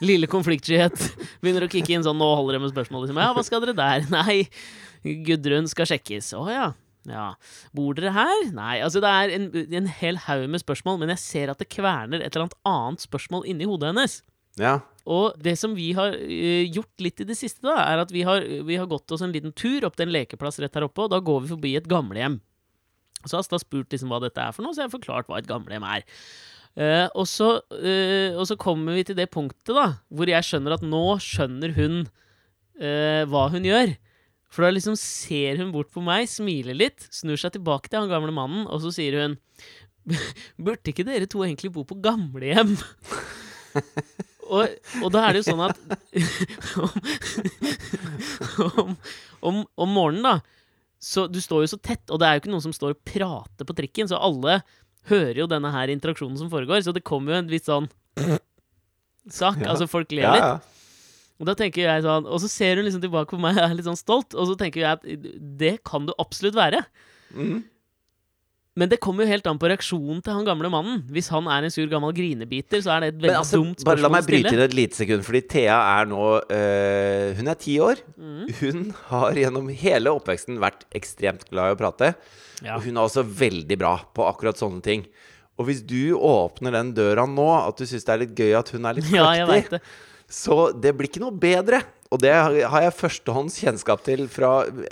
[0.01, 0.97] lille konfliktskyhet
[1.43, 3.21] begynner å kicke inn sånn Nå holder det med spørsmål, liksom.
[3.21, 4.09] Ja, hva skal dere der?
[4.17, 4.47] Nei,
[5.27, 6.33] Gudrun skal sjekkes.
[6.33, 6.65] Å ja.
[7.05, 7.27] Ja.
[7.77, 8.47] Bor dere her?
[8.57, 8.79] Nei.
[8.81, 12.23] Altså, det er en, en hel haug med spørsmål, men jeg ser at det kverner
[12.25, 14.23] et eller annet annet spørsmål inni hodet hennes.
[14.61, 14.79] Ja.
[15.05, 18.23] Og det som vi har eh, gjort litt i det siste, da, er at vi
[18.25, 21.05] har, vi har gått oss en liten tur opp til en lekeplass rett her oppe,
[21.05, 22.39] og da går vi forbi et gamlehjem.
[23.25, 25.41] Så har Asta spurt liksom hva dette er for noe, så jeg har forklart hva
[25.41, 26.05] et gamlehjem er.
[26.75, 30.73] Uh, og, så, uh, og så kommer vi til det punktet da hvor jeg skjønner
[30.75, 33.95] at nå skjønner hun uh, hva hun gjør.
[34.51, 38.11] For da liksom ser hun bort på meg, smiler litt, snur seg tilbake til han
[38.11, 39.39] gamle mannen, og så sier hun
[40.61, 42.75] Burde ikke dere to egentlig bo på gamlehjem?
[44.45, 45.77] og, og da er det jo sånn at
[48.81, 48.95] om,
[49.41, 50.39] om, om morgenen, da
[51.05, 53.01] så Du står jo så tett, og det er jo ikke noen som står og
[53.05, 54.59] prater på trikken, så alle
[55.11, 57.85] hører jo denne her interaksjonen som foregår, så det kommer jo en viss sånn
[59.29, 59.59] sak.
[59.61, 60.71] Altså, folk ler Ja, litt.
[61.35, 63.73] Og da tenker jeg sånn Og så ser hun liksom tilbake på meg og er
[63.75, 65.03] litt sånn stolt, og så tenker jeg at
[65.59, 66.81] det kan du absolutt være.
[67.35, 67.63] Mhm.
[68.75, 71.03] Men det kommer jo helt an på reaksjonen til han gamle mannen.
[71.15, 74.01] Hvis han er en sur gammel grinebiter, så er det et veldig altså, dumt bare
[74.03, 74.57] la spørsmål å meg bryte stille.
[74.57, 78.01] inn et lite sekund, fordi Thea er nå øh, Hun er ti år.
[78.19, 78.41] Mm.
[78.59, 78.81] Hun
[79.13, 82.11] har gjennom hele oppveksten vært ekstremt glad i å prate.
[82.65, 82.75] Ja.
[82.75, 85.07] Og hun er også veldig bra på akkurat sånne ting.
[85.55, 88.75] Og hvis du åpner den døra nå, at du syns det er litt gøy at
[88.75, 90.27] hun er litt ja, kløktig, det.
[90.27, 91.79] så det blir ikke noe bedre.
[92.13, 94.51] Og det har jeg førstehånds kjennskap til fra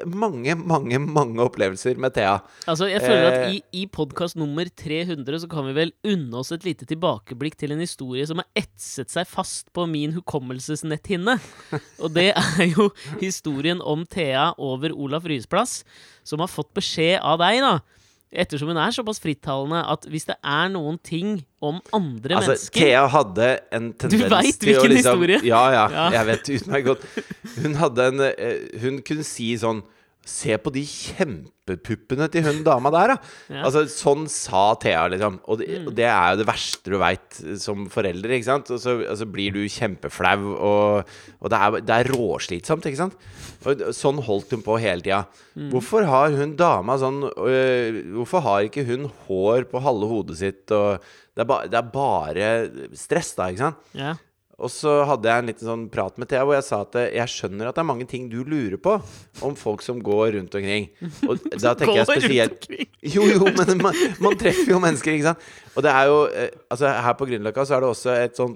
[0.09, 2.39] mange, mange mange opplevelser med Thea.
[2.65, 3.53] Altså, jeg føler at Eh.
[3.53, 7.71] i, i podkast nummer 300 så kan vi vel unne oss et lite tilbakeblikk til
[7.75, 11.37] en historie som har etset seg fast på min hukommelsesnetthinne.
[12.01, 12.89] Og det er jo
[13.21, 15.83] historien om Thea over Olaf Ryes plass,
[16.23, 17.77] som har fått beskjed av deg, da.
[18.33, 22.79] Ettersom hun er såpass frittalende at hvis det er noen ting om andre Altså, mennesker
[22.81, 25.39] Thea hadde en tendens til å hvilken liksom historie?
[25.45, 26.05] Ja, ja, Ja.
[26.17, 27.05] jeg vet utmerket godt.
[27.61, 29.83] Hun hadde en eh, Hun kunne si sånn
[30.25, 33.31] Se på de kjempepuppene til hun dama der, da.
[33.51, 33.63] Ja.
[33.67, 35.39] Altså, sånn sa Thea, liksom.
[35.51, 35.87] Og det, Mm.
[35.89, 38.71] og det er jo det verste du veit som forelder, ikke sant.
[38.71, 43.15] Og så altså, blir du kjempeflau, og, og det, er, det er råslitsomt, ikke sant.
[43.65, 45.25] Og sånn holdt hun på hele tida.
[45.59, 45.69] Mm.
[45.75, 50.71] Hvorfor har hun dama sånn øh, Hvorfor har ikke hun hår på halve hodet sitt,
[50.71, 50.99] og
[51.35, 52.49] det er, ba, det er bare
[52.95, 53.77] stress, da, ikke sant?
[53.97, 54.15] ja.
[54.61, 57.07] Og så hadde jeg en liten sånn prat med Thea hvor jeg sa at eh,
[57.17, 58.99] jeg skjønner at det er mange ting du lurer på
[59.45, 60.91] om folk som går rundt omkring.
[61.25, 62.69] Og da tenker jeg spesielt.
[63.03, 65.47] Jo, jo, men man, man treffer jo mennesker, ikke sant?
[65.73, 68.53] Og det er jo eh, Altså, her på Grünerløkka så er det også et sånn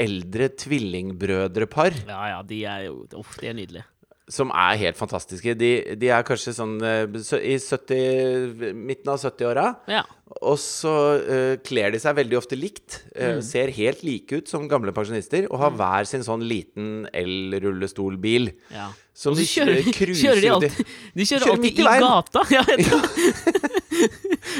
[0.00, 3.84] eldre tvillingbrødrepar ja, ja, de er jo Uff, de er nydelige.
[4.32, 5.52] Som er helt fantastiske.
[5.60, 5.68] De,
[6.00, 7.04] de er kanskje sånn eh,
[7.44, 9.66] i 70 Midten av 70-åra.
[9.90, 10.00] Ja.
[10.40, 13.02] Og så uh, kler de seg veldig ofte likt.
[13.12, 13.42] Uh, Mm.
[13.44, 15.44] Ser helt like ut som gamle pensjonister.
[15.52, 18.48] Og har hver sin sånn liten el-rullestolbil.
[18.74, 18.88] ja.
[19.14, 20.74] Som de kjører, kruser kjører de alltid
[21.14, 22.40] De kjører, Kjører alltid i i gata!
[22.56, 22.62] Ja,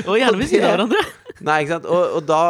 [0.07, 1.01] og gjerne ved siden av hverandre.
[1.45, 1.87] Nei, ikke sant?
[1.93, 2.41] Og, og da,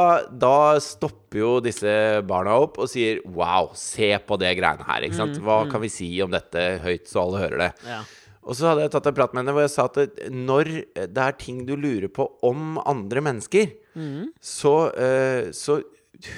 [0.45, 0.53] da
[0.83, 1.95] stopper jo disse
[2.29, 5.07] barna opp og sier Wow, se på det greiene her.
[5.09, 5.41] Ikke Mm, sant?
[5.45, 7.71] Hva kan vi si om dette høyt, så alle hører det?
[7.89, 8.03] Ja.
[8.45, 10.69] Og så hadde jeg tatt en prat med henne hvor jeg sa at når
[11.15, 14.33] det er ting du lurer på om andre mennesker, Mm.
[14.43, 15.77] så, uh, så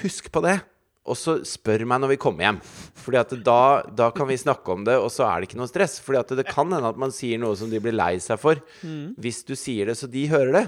[0.03, 0.59] husk på det.
[1.07, 2.57] Og så spør meg når vi kommer hjem.
[2.99, 3.59] Fordi at da,
[3.95, 5.95] da kan vi snakke om det, og så er det ikke noe stress.
[6.03, 8.59] Fordi at det kan hende at man sier noe som de blir lei seg for.
[8.83, 9.15] Mm.
[9.23, 10.65] Hvis du sier det, så de hører det.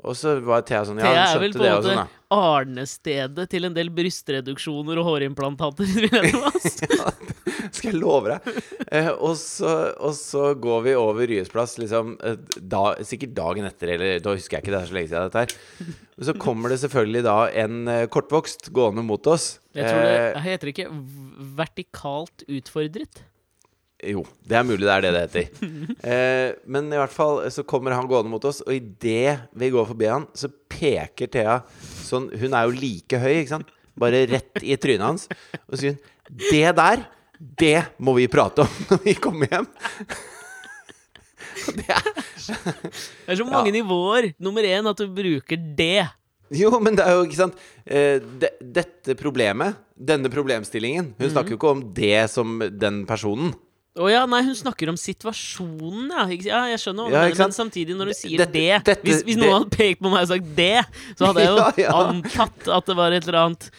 [0.00, 2.06] Og så var Thea sånn Ja, hun skjønte på det og sånn, da.
[2.32, 5.90] arnestedet til en del brystreduksjoner og hårimplantater.
[6.04, 6.32] vil jeg
[6.80, 7.10] tro.
[7.76, 8.60] Skal jeg love deg.
[8.88, 13.68] Eh, og, så, og så går vi over Ryes plass, liksom, eh, da, sikkert dagen
[13.68, 15.92] etter, eller da husker jeg ikke, det er så lenge siden dette her.
[16.30, 19.52] Så kommer det selvfølgelig da en eh, kortvokst gående mot oss.
[19.76, 20.88] Jeg tror det Eh, heter ikke
[21.60, 23.22] vertikalt utfordret.
[24.08, 25.68] Jo, det er mulig det er det det heter.
[26.10, 29.88] Eh, men i hvert fall så kommer han gående mot oss, og idet vi går
[29.90, 31.58] forbi han, så peker Thea
[32.06, 33.72] sånn Hun er jo like høy, ikke sant?
[34.00, 35.26] Bare rett i trynet hans.
[35.66, 37.04] Og så sier hun Det der,
[37.60, 39.68] det må vi prate om når vi kommer hjem.
[41.76, 44.30] Det er Det er så mange nivåer.
[44.40, 46.06] Nummer én at du bruker det.
[46.56, 51.54] Jo, men det er jo ikke sant eh, de, Dette problemet, denne problemstillingen Hun snakker
[51.54, 53.52] jo ikke om det som den personen.
[53.98, 56.26] Å ja, nei, hun snakker om situasjonen, ja.
[56.46, 59.22] Ja jeg skjønner hva du mener, men samtidig, når du sier Dette- det dette- Hvis,
[59.26, 60.86] hvis det- noen hadde pekt på meg og sagt det,
[61.18, 61.96] så hadde jeg jo Ja, ja.
[62.06, 63.70] antatt at det var et eller annet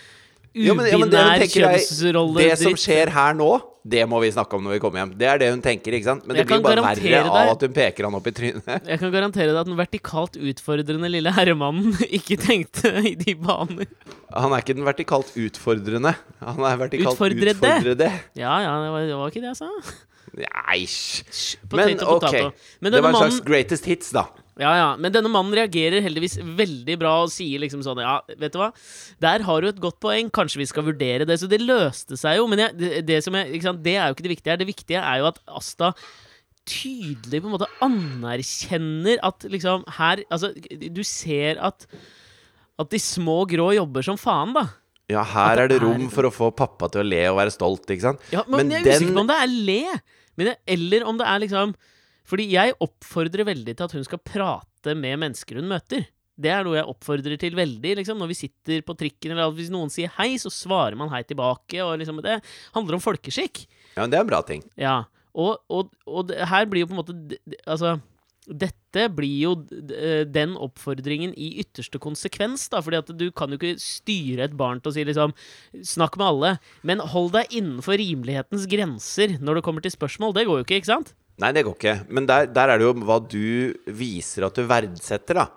[0.54, 3.52] Ja, ja, ubinær tenker jeg, kjønnsrolle det som skjer her nå,
[3.84, 5.14] det må vi snakke om når vi kommer hjem.
[5.18, 6.26] Det er det hun tenker, ikke sant?
[6.30, 8.68] Men det blir bare verre deg- av at hun peker han opp i trynet.
[8.86, 13.90] Jeg kan garantere deg at den vertikalt utfordrende lille herremannen ikke tenkte i de baner.
[14.36, 16.14] Han er ikke den vertikalt utfordrende.
[16.46, 17.58] Han er vertikalt Utfordrede.
[17.58, 18.12] utfordrede.
[18.38, 19.72] Ja, ja, det var, det var ikke det jeg sa.
[20.32, 20.78] Nei.
[21.76, 22.36] Men ok.
[22.80, 24.28] Men Det var en slags mannen, greatest hits, da.
[24.60, 28.52] Ja, ja, men denne mannen reagerer heldigvis veldig bra og sier liksom sånn Ja, vet
[28.52, 28.72] du hva,
[29.24, 31.38] der har du et godt poeng, kanskje vi skal vurdere det.
[31.40, 32.48] Så det løste seg jo.
[32.52, 34.60] Men jeg, det, det, som jeg, sant, det er jo ikke det viktige her.
[34.62, 35.94] Det viktige er jo at Asta
[36.68, 41.88] tydelig på en måte anerkjenner at liksom her Altså, du ser at
[42.82, 44.64] at de små grå jobber som faen, da.
[45.12, 47.38] Ja, her det er det rom er- for å få pappa til å le og
[47.38, 48.20] være stolt, ikke sant?
[48.34, 50.00] Ja, men, Men jeg er den- usikker på om det er le,
[50.38, 51.76] men eller om det er liksom
[52.32, 56.06] Fordi jeg oppfordrer veldig til at hun skal prate med mennesker hun møter.
[56.42, 57.96] Det er noe jeg oppfordrer til veldig.
[58.00, 61.26] liksom Når vi sitter på trikken, eller hvis noen sier hei, så svarer man hei
[61.28, 61.82] tilbake.
[61.84, 62.40] Og liksom Det
[62.78, 63.66] handler om folkeskikk.
[63.98, 64.64] Ja, men det er en bra ting.
[64.80, 65.04] Ja.
[65.36, 68.00] Og, og, og det, her blir jo på en måte Altså
[68.50, 69.52] dette blir jo
[69.94, 72.82] eh, den oppfordringen i ytterste konsekvens, da.
[72.84, 75.36] Fordi at du kan jo ikke styre et barn til å si liksom
[75.88, 76.52] Snakk med alle,
[76.88, 80.34] men hold deg innenfor rimelighetens grenser når det kommer til spørsmål.
[80.36, 81.14] Det går jo ikke, ikke sant?
[81.40, 81.96] Nei, det går ikke.
[82.10, 85.48] Men der, der er det jo hva du viser at du verdsetter, da.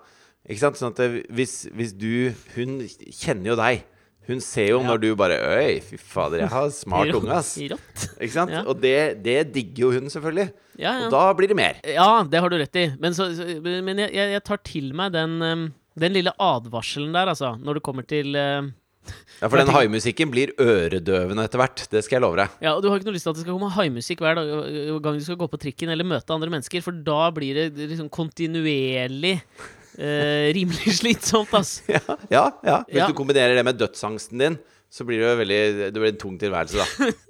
[0.47, 0.77] Ikke sant?
[0.79, 3.83] Sånn at det, hvis, hvis du Hun kjenner jo deg.
[4.25, 4.87] Hun ser jo Ja.
[4.87, 7.51] når du bare Øy, fy fader, jeg har smart unge, ass.
[7.61, 8.05] Rått.
[8.17, 8.53] Ikke sant?
[8.53, 8.63] Ja.
[8.65, 10.47] Og det, det digger jo hun, selvfølgelig.
[10.81, 11.05] Ja, ja.
[11.05, 11.77] Og da blir det mer.
[11.85, 12.87] Ja, det har du rett i.
[13.01, 15.37] Men, så, så, men jeg, jeg tar til meg den,
[15.93, 18.65] den lille advarselen der, altså, når det kommer til uh,
[19.41, 21.83] Ja, For den haimusikken blir øredøvende etter hvert.
[21.91, 22.53] Det skal jeg love deg.
[22.63, 24.51] Ja, og du har ikke noe lyst til at det skal komme haimusikk hver dag,
[25.03, 28.07] gang du skal gå på trikken eller møte andre mennesker, for da blir det liksom
[28.13, 29.33] kontinuerlig
[29.97, 31.81] eh, rimelig slitsomt, ass.
[31.91, 31.99] Ja,
[32.31, 32.45] ja.
[32.63, 32.79] ja.
[32.87, 33.09] Hvis Ja.
[33.11, 34.57] du kombinerer det med dødsangsten din,
[34.95, 35.59] så blir det jo veldig
[35.91, 36.85] Det blir en tung tilværelse, da.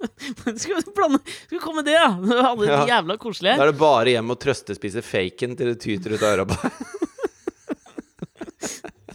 [0.60, 2.44] skal vi blande Skal vi komme med det, da?
[2.52, 2.82] Alle Ja.
[2.92, 3.56] jævla koselige.
[3.58, 6.60] Da er det bare hjem og trøstespise faken til det tyter ut av øra på
[6.62, 6.84] deg.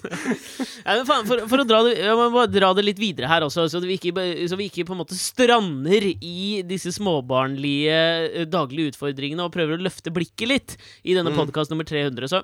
[0.01, 3.67] Faen, for, for å dra det, jeg må bare dra det litt videre her også,
[3.71, 4.13] så vi ikke,
[4.49, 7.99] så vi ikke på en måte strander i disse småbarnlige
[8.31, 11.37] eh, daglige utfordringene og prøver å løfte blikket litt i denne Mm.
[11.45, 12.41] podkast nummer 300, så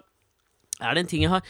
[0.80, 1.42] er det en ting jeg har,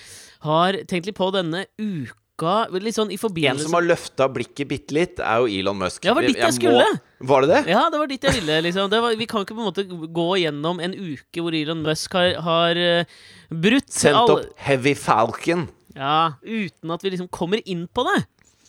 [0.48, 3.18] har tenkt litt på denne uka Litt sånn i
[3.50, 6.04] En som har løfta blikket bitte litt, er jo Elon Musk.
[6.06, 7.00] Ja, det var dit jeg må- skulle.
[7.32, 7.72] Var det det?
[7.74, 8.62] Ja, det var dit jeg ville.
[8.62, 11.82] liksom det var, Vi kan ikke på en måte gå gjennom en uke hvor Elon
[11.82, 13.06] Musk har, har eh,
[13.50, 15.68] brutt Sendt all- opp Heavy Falcon.
[15.98, 18.20] Ja, uten at vi liksom kommer inn på det.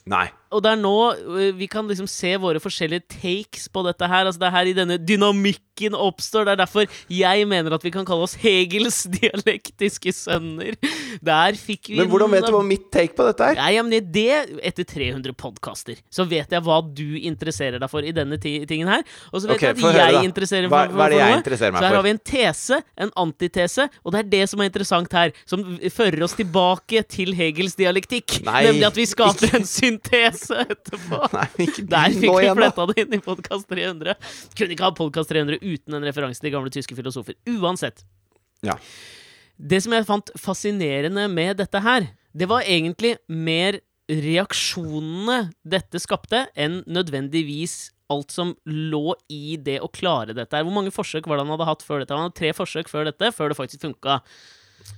[0.09, 0.27] Nei.
[0.55, 4.25] Og det er nå øh, vi kan liksom se våre forskjellige takes på dette her.
[4.29, 6.47] Altså Det er her i denne dynamikken oppstår.
[6.49, 10.79] Det er derfor jeg mener at vi kan kalle oss Hegels dialektiske sønner.
[11.25, 13.61] Der fikk vi Men hvordan vet du hva mitt take på dette er?
[13.61, 14.25] Nei, ja, men det,
[14.65, 19.05] Etter 300 podkaster så vet jeg hva du interesserer deg for i denne tingen her.
[19.33, 20.25] Og så vet okay, jeg at jeg da.
[20.27, 21.85] interesserer Hva- meg for, hva er det jeg interesserer meg for.
[21.85, 25.19] så her har vi en tese, en antitese, og det er det som er interessant
[25.21, 25.37] her.
[25.49, 28.41] Som fører oss tilbake til Hegels dialektikk.
[28.49, 31.21] Nei, nemlig at vi skaper en syntese etterpå.
[31.37, 34.17] Nei, ikke Der fikk vi fletta det inn i podkast 300.
[34.59, 37.37] Kunne ikke ha podkast 300 uten en referanse til gamle tyske filosofer.
[37.59, 38.05] Uansett.
[38.67, 38.79] Ja.
[39.59, 46.47] Det som jeg fant fascinerende med dette her, det var egentlig mer reaksjonene dette skapte,
[46.57, 50.65] enn nødvendigvis alt som lå i det å klare dette her.
[50.65, 52.17] Hvor mange forsøk var det han hadde hatt før dette?
[52.17, 54.23] Han hadde tre forsøk før dette, før det faktisk funka.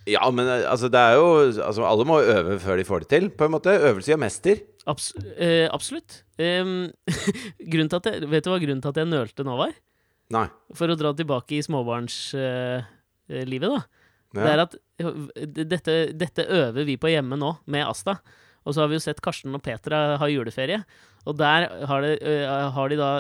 [0.09, 3.11] Ja, men eh, altså, det er jo altså, Alle må øve før de får det
[3.13, 3.77] til, på en måte.
[3.91, 4.63] Øvelse gjør mester.
[4.91, 6.23] Abs eh, absolutt.
[6.41, 9.75] Grunnen til at jeg, vet du hva grunnen til at jeg nølte nå var?
[10.33, 10.47] Nei.
[10.79, 13.83] For å dra tilbake i småbarnslivet, da.
[14.31, 15.25] Det er at øh,
[15.67, 18.21] dette, dette øver vi på hjemme nå, med Asta.
[18.65, 20.83] Og så har vi jo sett Karsten og Petra ha juleferie.
[21.29, 23.11] Og der har, det, uh, har de da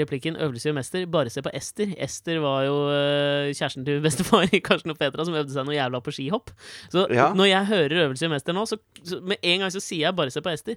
[0.00, 1.06] replikken 'Øvelse gjør mester'.
[1.10, 1.94] Bare se på Ester.
[1.96, 5.74] Ester var jo uh, kjæresten til bestefar i Karsten og Petra, som øvde seg noe
[5.78, 6.50] jævla på skihopp.
[6.92, 7.32] Så Ja.
[7.32, 10.16] når jeg hører 'Øvelse gjør mester' nå, så, så med en gang så sier jeg
[10.16, 10.76] 'bare se på Ester'.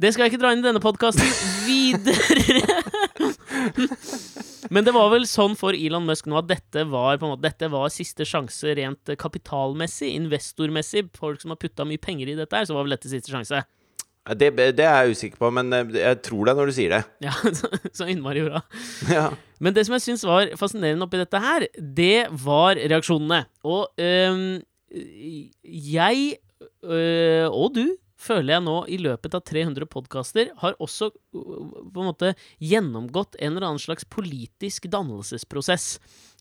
[0.00, 1.28] Det skal jeg ikke dra inn i denne podkasten.
[1.68, 2.64] Videre!
[4.70, 7.44] Men det var vel sånn for Elon Musk nå at dette var, på en måte,
[7.44, 11.10] dette var siste sjanse rent kapitalmessig, investormessig.
[11.18, 13.60] Folk som har putta mye penger i dette her, så var vel dette siste sjanse.
[14.36, 17.00] Det, det er jeg usikker på, men eh, jeg tror deg når du sier det.
[17.26, 18.60] Ja, så, så innmari bra.
[19.16, 19.30] Ja.
[19.60, 23.42] Men det som jeg syns var fascinerende oppi dette her, det var reaksjonene.
[23.68, 24.60] Og øhm,
[25.64, 26.38] jeg
[26.84, 27.84] øh, og du
[28.20, 33.38] føler jeg nå i løpet av 300 podkaster har også øh, på en måte gjennomgått
[33.40, 35.94] en eller annen slags politisk dannelsesprosess.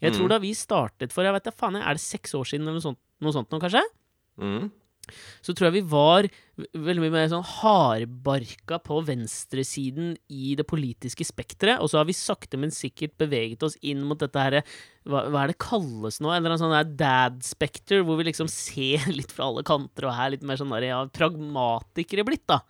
[0.03, 0.33] Jeg tror Mm.
[0.33, 2.87] da vi startet for jeg vet da faen, er det seks år siden eller noe
[2.89, 3.83] sånt, noe sånt nå, kanskje?
[4.39, 4.69] Mm.
[5.45, 11.27] Så tror jeg vi var veldig mye mer sånn hardbarka på venstresiden i det politiske
[11.27, 14.63] spekteret, og så har vi sakte, men sikkert beveget oss inn mot dette herre
[15.07, 16.33] hva, hva er det kalles nå?
[16.33, 20.35] En eller annen sånn dad-spekter, hvor vi liksom ser litt fra alle kanter og er
[20.35, 22.61] litt mer sånn der, ja, pragmatikere blitt, da.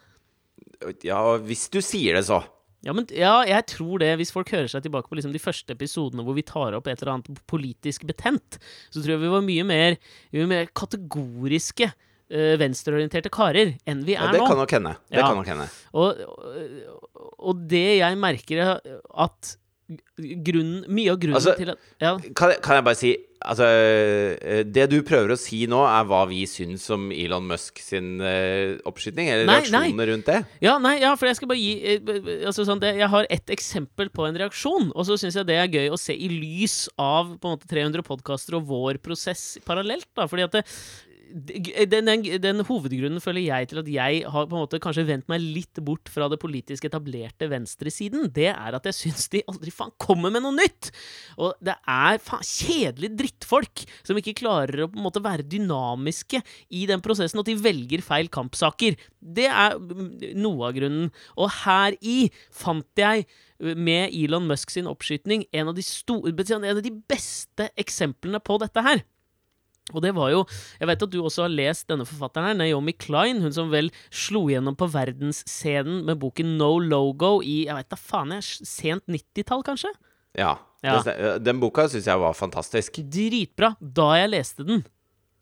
[1.04, 2.43] Ja, hvis du sier det, så.
[2.86, 4.13] Ja, men, ja, jeg tror det.
[4.21, 7.02] Hvis folk hører seg tilbake på liksom de første episodene hvor vi tar opp et
[7.02, 9.97] eller annet politisk betent, så tror jeg vi var mye mer,
[10.36, 11.89] mye mer kategoriske
[12.30, 14.48] venstreorienterte karer enn vi Ja, er det nå.
[14.52, 14.96] kan nok hende.
[15.10, 15.28] Det Ja.
[15.28, 15.70] kan nok hende.
[15.94, 19.56] Og, og, og det jeg merker er at
[20.46, 23.63] grunnen, mye av grunnen Altså, til at ja, Kan, kan jeg bare si Altså,
[24.44, 28.18] eh, det du prøver å si nå, er hva vi syns om Elon Musk sin
[28.20, 29.30] uh, oppskyting?
[29.32, 30.42] Eller Nei, reaksjonene rundt det?
[30.60, 32.12] ja, nei, ja, for jeg skal bare gi eh,
[32.50, 35.56] altså, sånn, det, Jeg har ett eksempel på en reaksjon, og så syns jeg det
[35.56, 39.54] er gøy å se i lys av på en måte 300 podkaster og vår prosess
[39.63, 40.10] parallelt.
[40.20, 40.65] da, fordi at det,
[41.30, 45.28] den, den, den hovedgrunnen føler jeg til at jeg har på en måte kanskje vendt
[45.32, 49.74] meg litt bort fra det politisk etablerte venstresiden, det er at jeg syns de aldri
[49.74, 50.92] faen kommer med noe nytt!
[51.38, 56.42] Og det er faen kjedelige drittfolk som ikke klarer å på en måte være dynamiske
[56.76, 58.98] i den prosessen, og at de velger feil kampsaker.
[59.20, 61.13] Det er mm, noe av grunnen.
[61.38, 62.18] Og her i
[62.56, 66.96] fant jeg uh, med Elon Musk sin oppskytning en av de, store, en av de
[67.12, 69.06] beste eksemplene på dette her.
[69.95, 70.43] Og det var jo
[70.80, 73.41] Jeg vet at du også har lest denne forfatteren her, Naomi Klein.
[73.43, 77.99] Hun som vel slo gjennom på verdensscenen med boken No Logo i jeg vet da
[77.99, 79.91] faen jeg, sent 90-tall, kanskje?
[80.38, 80.56] Ja.
[80.86, 81.02] Ja.
[81.43, 83.02] Den boka syns jeg var fantastisk.
[83.12, 84.86] Dritbra da jeg leste den.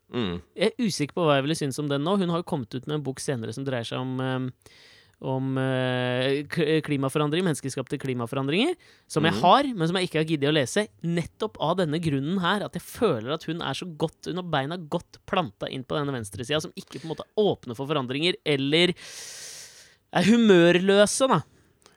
[0.08, 0.38] Mm.
[0.56, 2.16] Jeg er usikker på hva jeg ville synes om den nå.
[2.18, 4.72] Hun har jo kommet ut med en bok senere som dreier seg om eh,
[5.20, 8.76] om eh, k- klimaforandring, menneskeskapte klimaforandringer,
[9.10, 9.40] som jeg Mhm.
[9.42, 10.86] har, men som jeg ikke har giddet å lese.
[11.02, 14.44] Nettopp av denne grunnen her, at jeg føler at hun er så godt Hun har
[14.44, 18.34] beina godt planta inn på denne venstresida, som ikke på en måte åpner for forandringer,
[18.46, 18.94] eller
[20.12, 21.42] er humørløse, da.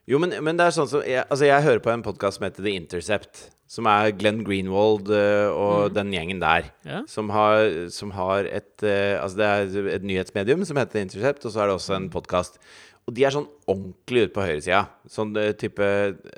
[0.09, 2.47] Jo, men, men det er sånn som jeg, Altså, jeg hører på en podkast som
[2.47, 3.49] heter The Intercept.
[3.71, 6.65] Som er Glenn Greenwald eh, og den gjengen der.
[6.83, 7.03] Ja.
[7.07, 11.45] Som har, som har et eh, Altså, det er et nyhetsmedium som heter The Intercept,
[11.47, 12.59] og så er det også en podkast.
[13.09, 14.81] Og de er sånn ordentlig ute på høyresida.
[15.09, 15.85] Sånn eh, type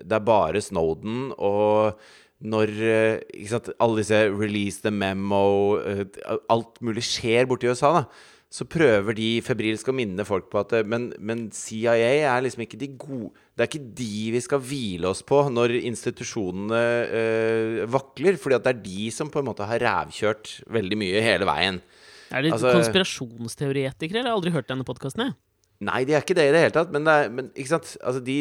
[0.04, 1.98] Det er bare Snowden og
[2.44, 6.04] når eh, ikke sant, alle disse release the memo eh,
[6.52, 8.06] Alt mulig skjer borti USA, da.
[8.54, 11.96] Så prøver de febrilsk å minne folk på at men, men CIA
[12.30, 15.74] er liksom ikke de gode Det er ikke de vi skal hvile oss på når
[15.80, 18.38] institusjonene eh, vakler.
[18.38, 21.82] fordi at det er de som på en måte har rævkjørt veldig mye hele veien.
[22.34, 24.20] Er det Altså- konspirasjonsteoretikere?
[24.20, 24.30] eller?
[24.30, 25.34] Jeg har aldri hørt denne podkasten, jeg.
[25.84, 26.92] Nei, de er ikke det i det hele tatt.
[26.94, 27.94] Men, det er, men ikke sant?
[28.04, 28.38] Altså, de,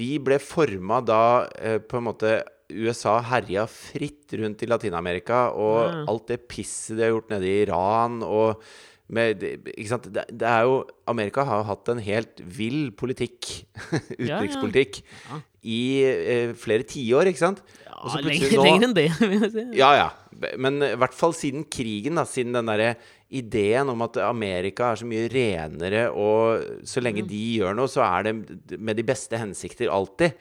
[0.00, 1.22] de ble forma da
[1.58, 2.38] eh, på en måte
[2.70, 6.04] USA herja fritt rundt i Latin-Amerika, og mm.
[6.12, 8.62] alt det pisset de har gjort nede i Iran og
[9.10, 10.06] med, ikke sant?
[10.14, 10.76] Det, det er jo
[11.10, 13.48] Amerika har hatt en helt vill politikk,
[14.22, 15.40] utenrikspolitikk, Ja.
[15.66, 17.60] I eh, flere tiår, ikke sant?
[17.84, 19.64] Ja, lenger, nå- lenger enn det, vil jeg si.
[19.80, 20.08] Ja, ja.
[20.56, 22.94] Men i hvert fall siden krigen, da, siden den derre
[23.36, 28.00] ideen om at Amerika er så mye renere, og så lenge de gjør noe, så
[28.06, 30.32] er det med de beste hensikter alltid.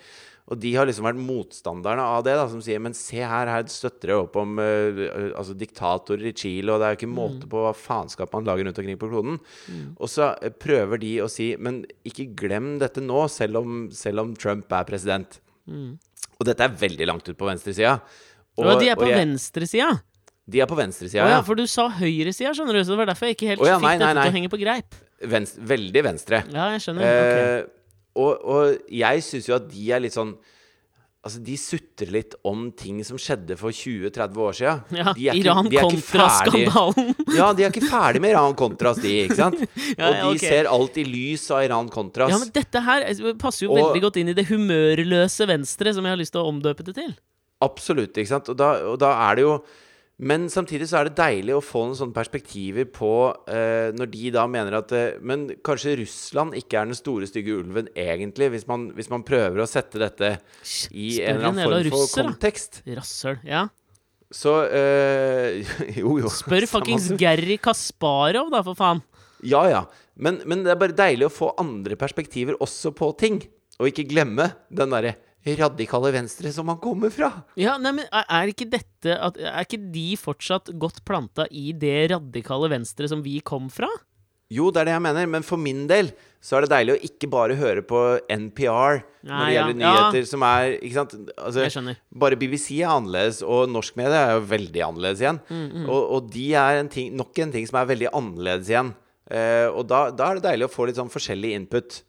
[0.50, 3.68] Og de har liksom vært motstanderne av det, da, som sier Men se her, her
[3.70, 5.04] støtter jeg opp om uh,
[5.38, 8.66] altså diktatorer i Chile, og det er jo ikke måte på hva faenskap man lager
[8.66, 9.38] rundt omkring på kloden.
[10.00, 14.26] Og så eh, prøver de å si Men ikke glem dette nå, selv om, selv
[14.26, 15.40] om Trump er president.
[15.70, 18.00] Og dette er veldig langt ut på venstresida.
[18.60, 19.94] Og, de er på og venstresida?
[20.50, 23.12] de er på venstresida, Å ja, for du sa høyresida, skjønner du, så det var
[23.12, 24.24] derfor jeg ikke helt Å ja, nei, fikk dette nei.
[24.24, 24.98] til å henge på greip.
[25.34, 26.40] Venst, veldig venstre.
[26.56, 27.06] Ja, jeg skjønner.
[27.06, 27.44] ok.
[27.44, 27.79] Eh,
[28.18, 30.34] og, og jeg syns jo at de er litt sånn
[31.20, 34.76] Altså, de sutrer litt om ting som skjedde for 20-30 år sia.
[34.96, 37.10] Ja, Iran-Kontra-skandalen.
[37.36, 39.60] Ja, de er ikke ferdig med Iran-Contras, de, ikke sant?
[40.00, 40.46] Ja, og de okay.
[40.46, 42.32] ser alt i lys av Iran-Contras.
[42.32, 45.92] Ja, men dette her eh, passer jo Og- veldig godt inn i det humørløse venstre,
[45.98, 47.12] som jeg har lyst til å omdøpe det til.
[47.68, 48.48] Absolutt, ikke sant?
[48.48, 49.60] Og da, og da er det jo
[50.20, 53.10] Men samtidig så er det deilig å få noen sånne perspektiver på
[53.48, 57.56] eh, Når de da mener at eh, Men kanskje Russland ikke er den store, stygge
[57.56, 60.34] ulven egentlig, hvis man, hvis man prøver å sette dette
[60.92, 62.82] i Spør en eller annen form for russer, kontekst.
[63.00, 63.68] Rassel, Ja.
[64.30, 65.64] Så eh,
[66.02, 66.30] Jo, jo.
[66.34, 67.08] Spør fuckings.
[67.18, 69.00] Gary Kasparov, da, for faen.
[69.48, 69.86] Ja, ja.
[70.20, 73.40] Men, men det er bare deilig å få andre perspektiver også på ting.
[73.80, 77.30] Og ikke glemme den derre radikale venstre som man kommer fra.
[77.60, 82.12] Ja, nei, men er, ikke dette at, Er ikke de fortsatt godt planta i det
[82.12, 83.88] radikale venstre som vi kom fra?
[84.50, 86.08] Jo, det er det jeg mener, men for min del
[86.42, 88.00] så er det deilig å ikke bare høre på
[88.34, 89.54] NPR når det ja.
[89.54, 89.92] gjelder Ja.
[89.94, 91.14] nyheter som er Ikke sant?
[91.38, 92.00] Altså, Jeg skjønner.
[92.24, 95.40] Bare BBC er annerledes, og norsk medie er jo veldig annerledes igjen.
[95.52, 98.94] Mm, Og, og de er en ting, nok en ting som er veldig annerledes igjen.
[99.30, 102.00] Uh, og da, da er det deilig å få litt sånn forskjellig input.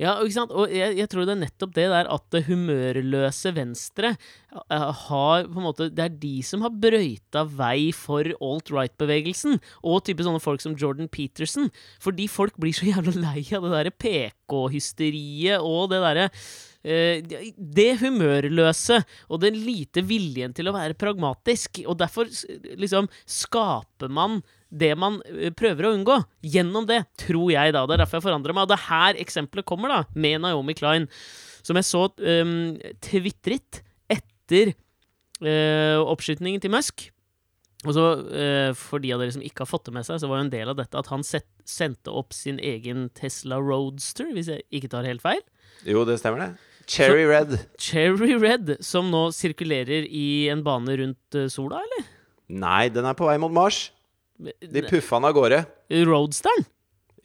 [0.00, 0.54] Ja, ikke sant?
[0.54, 5.48] Og jeg, jeg tror det er nettopp det der at det humørløse venstre eh, har
[5.48, 10.42] på en måte Det er de som har brøyta vei for alt-right-bevegelsen, og type sånne
[10.42, 11.70] folk som Jordan Peterson.
[12.04, 16.28] Fordi folk blir så jævla lei av det derre PK-hysteriet og det derre
[16.82, 21.82] det humørløse og den lite viljen til å være pragmatisk.
[21.90, 22.30] Og derfor
[22.78, 26.18] liksom skaper man det man eh, prøver å unngå.
[26.44, 27.84] Gjennom det, tror jeg, da.
[27.86, 28.66] Det er derfor jeg forandrer meg.
[28.66, 31.08] Og det er her eksempelet kommer, da, med Naomi Klein.
[31.64, 34.72] Som jeg så um, tvitret etter
[35.44, 37.08] uh, oppskytningen til Musk.
[37.86, 38.04] Og så,
[38.34, 40.48] eh, For de av dere som ikke har fått det med seg, så var jo
[40.48, 44.64] en del av dette at han set, sendte opp sin egen Tesla Roadster, hvis jeg
[44.74, 45.44] ikke tar helt feil.
[45.86, 46.67] Jo, det stemmer, det.
[46.88, 47.52] Cherry Red.
[47.78, 52.06] Cherry Red, som nå sirkulerer i en bane rundt eh, sola, eller?
[52.48, 53.90] Nei, den er på vei mot Mars.
[54.40, 55.58] De puffa den av gårde.
[56.08, 56.64] Roadsteren?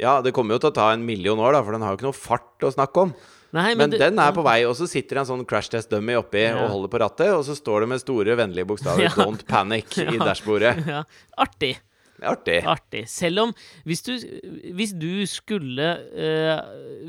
[0.02, 2.00] Ja, det kommer jo til å ta en million år, da, for den har jo
[2.02, 3.14] ikke noe fart å snakke om.
[3.54, 5.90] Nei, Men det- den er på vei, og så sitter det en sånn crash test
[5.92, 6.64] dummy oppi Ja.
[6.66, 9.10] og holder på rattet, og så står det med store, vennlige bokstaver Ja.
[9.14, 10.26] 'Don't Panic' i Ja.
[10.26, 10.88] dashbordet.
[10.88, 11.04] Ja,
[11.38, 11.78] artig.
[12.22, 12.60] Artig.
[12.70, 13.08] Artig.
[13.10, 13.54] Selv om
[13.90, 14.12] Hvis du,
[14.78, 16.60] hvis du skulle uh,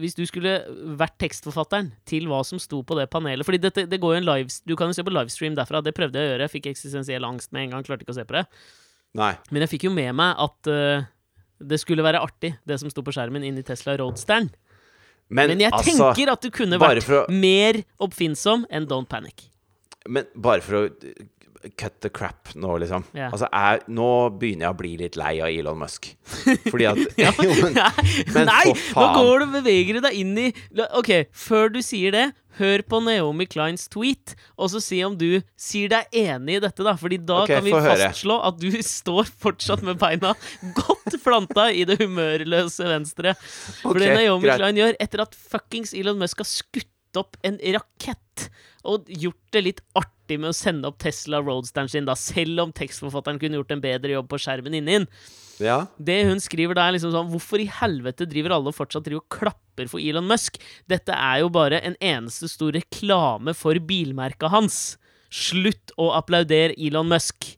[0.00, 0.54] Hvis du skulle
[0.98, 4.26] vært tekstforfatteren til hva som sto på det panelet Fordi dette, det går jo en
[4.30, 5.82] live, Du kan jo se på livestream derfra.
[5.84, 6.48] Det prøvde jeg å gjøre.
[6.48, 7.86] Jeg fikk eksistensiell angst med en gang.
[7.86, 8.46] Klarte ikke å se på det.
[9.20, 9.34] Nei.
[9.52, 11.04] Men jeg fikk jo med meg at uh,
[11.62, 14.50] det skulle være artig, det som sto på skjermen inni Tesla Roadsteren.
[15.28, 19.46] Men, Men jeg altså tenker at du kunne vært å- mer oppfinnsom enn Don't Panic.
[20.08, 20.82] Men bare for å
[21.76, 23.04] cut the crap nå, liksom.
[23.16, 23.32] Yeah.
[23.32, 26.10] Altså, jeg, nå begynner jeg å bli litt lei av Elon Musk.
[26.68, 27.32] Fordi at Ja.
[27.46, 27.78] jo, men,
[28.34, 30.48] men Nei, nå går du og beveger deg inn i
[30.96, 32.24] Ok, før du sier det,
[32.58, 36.86] hør på Naomi Kleins tweet, og så si om du sier deg enig i dette,
[36.86, 36.94] da.
[37.00, 37.96] Fordi da okay, kan vi høre.
[38.06, 40.34] fastslå at du står fortsatt med beina
[40.76, 43.36] godt planta i det humørløse venstre.
[43.82, 44.60] For det Naomi greit.
[44.62, 48.48] Klein gjør, etter at fuckings Elon Musk har skutt opp en rakett
[48.84, 52.74] og gjort det litt artig med å sende opp Tesla Roadsteren sin, da, selv om
[52.74, 55.08] tekstforfatteren kunne gjort en bedre jobb på skjermen inni den.
[55.62, 55.84] Ja.
[55.98, 59.22] Det hun skriver da er liksom sånn Hvorfor i helvete driver alle og fortsatt driver
[59.22, 60.58] og klapper for Elon Musk?
[60.90, 64.80] Dette er jo bare en eneste stor reklame for bilmerket hans.
[65.30, 67.52] Slutt å applaudere Elon Musk.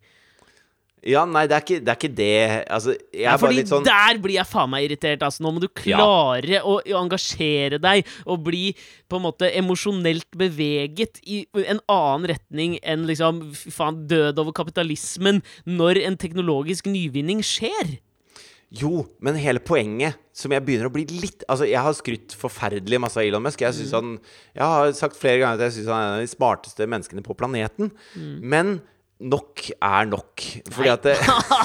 [1.04, 1.88] Ja, nei, det er ikke det.
[1.92, 2.68] Er ikke det.
[2.72, 5.22] Altså, jeg Ja, er bare litt sånn der blir jeg faen meg irritert.
[5.22, 5.42] Altså.
[5.44, 5.96] Nå må du Ja.
[5.98, 8.74] klare å, å engasjere deg og bli
[9.08, 15.42] på en måte emosjonelt beveget i en annen retning enn liksom faen død over kapitalismen
[15.66, 17.98] når en teknologisk nyvinning skjer.
[18.74, 22.98] Jo, men hele poenget som jeg begynner å bli litt Altså, jeg har skrytt forferdelig
[23.00, 23.60] masse av Elon Musk.
[23.62, 24.16] Jeg, synes han,
[24.56, 27.22] jeg har sagt flere ganger at jeg syns han er en av de smarteste menneskene
[27.22, 27.92] på planeten.
[28.42, 28.80] Men
[29.20, 30.44] nok er nok.
[30.74, 31.16] Fordi at det,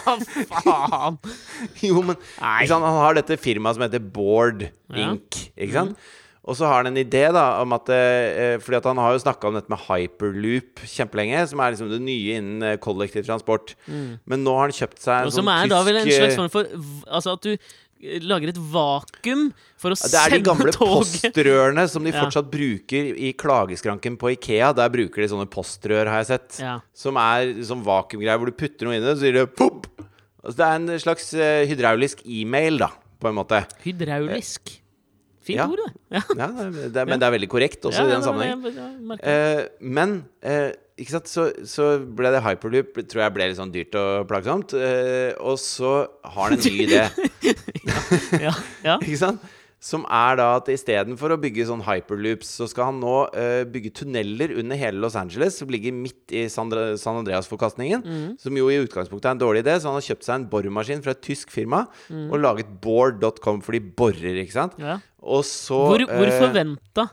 [0.63, 1.19] faen!
[1.83, 2.79] Jo, men sant?
[2.79, 4.67] Han har dette firmaet som heter Board.
[4.95, 5.45] Inc.
[5.57, 6.09] Ikke sant?
[6.41, 9.19] Og så har han en idé da om at eh, Fordi at han har jo
[9.21, 13.75] snakka om dette med hyperloop kjempelenge, som er liksom det nye innen eh, kollektiv transport.
[13.85, 16.17] Men nå har han kjøpt seg en Og som sånn er da vel en eh,
[16.17, 16.71] slags form for
[17.05, 17.59] Altså at du eh,
[18.21, 19.47] lager et vakuum
[19.77, 20.13] for å sende toget.
[20.13, 22.23] Det er de gamle toget postrørene som de Ja.
[22.25, 24.73] fortsatt bruker i klageskranken på Ikea.
[24.75, 26.59] Der bruker de sånne postrør, har jeg sett.
[26.63, 26.79] Ja.
[26.93, 29.87] Som er sånn vakuumgreier hvor du putter noe inn i det, så sier det pop!
[30.43, 32.87] Altså, det er en slags eh, hydraulisk e-mail, da,
[33.21, 33.59] på en måte.
[33.85, 34.77] Hydraulisk.
[35.43, 35.67] Fint Ja.
[35.67, 35.93] ord, det.
[36.17, 36.21] Ja.
[36.37, 39.19] Ja, det er, men det er veldig korrekt også i den sammenheng.
[39.21, 40.71] Eh, men eh,
[41.01, 41.29] ikke sant?
[41.31, 44.75] Så, så ble det hyperloop tror jeg ble litt sånn dyrt og plagsomt.
[44.77, 47.01] Eh, og så har han en ny idé,
[48.45, 48.53] ja,
[48.85, 48.99] ja.
[49.05, 49.41] ikke sant?
[49.81, 53.89] Som er da at istedenfor å bygge sånn hyperloops, så skal han nå eh, bygge
[53.97, 56.69] tunneler under hele Los Angeles, som ligger midt i San,
[57.01, 58.03] San Andreas-forkastningen.
[58.05, 58.27] Mm.
[58.43, 61.01] Som jo i utgangspunktet er en dårlig idé, så han har kjøpt seg en boremaskin
[61.01, 62.27] fra et tysk firma Mm.
[62.29, 64.77] og laget board.com, for de borer, ikke sant?
[64.77, 64.99] ja.
[65.21, 67.03] Og så Hvor, hvor eh, forventa,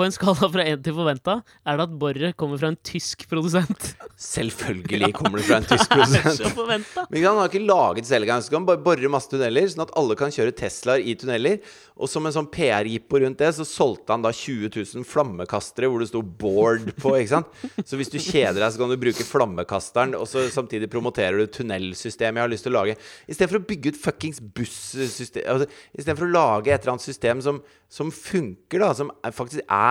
[0.00, 3.26] på en skala fra én til forventa, er det at boret kommer fra en tysk
[3.28, 3.92] produsent?
[4.20, 6.96] Selvfølgelig kommer det fra en tysk produsent.
[7.10, 8.40] Men han har ikke laget selv engang.
[8.44, 11.60] Så kan han bare bore masse tunneler, sånn at alle kan kjøre Teslaer i tunneler.
[12.00, 16.00] Og som en sånn PR-jippo rundt det, så solgte han da 20 000 flammekastere hvor
[16.00, 17.12] det sto 'board' på.
[17.18, 17.50] ikke sant?
[17.84, 21.50] Så hvis du kjeder deg, så kan du bruke flammekasteren, og så samtidig promoterer du
[21.60, 22.96] tunnelsystemet jeg har lyst til å lage.
[23.28, 27.60] Istedenfor å bygge ut fuckings bussystem altså, Istedenfor å lage et eller annet system som,
[27.92, 29.89] som funker, da, som faktisk er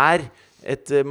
[0.59, 1.07] et eh,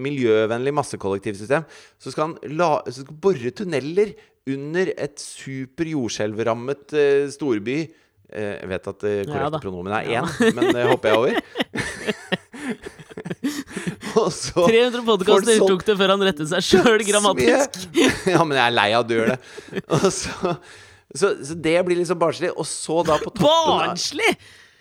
[0.00, 1.64] miljøvennlig massekollektivsystem,
[2.00, 4.14] så skal han la, så skal bore tunneler
[4.48, 10.02] under et super jordskjelvrammet uh, storby eh, Jeg vet at det korrekte ja, pronomen er
[10.10, 10.22] Ja
[10.56, 11.32] men det hopper jeg over.
[14.22, 17.70] og så 300 podkaster sånn, tok det før han rettet seg sjøl grammatisk.
[18.32, 19.40] ja, men jeg er lei av at du gjør det.
[19.86, 20.32] Og så,
[21.14, 22.50] så, så det blir liksom barnslig.
[22.56, 24.32] Og så da på toppen Barnslig!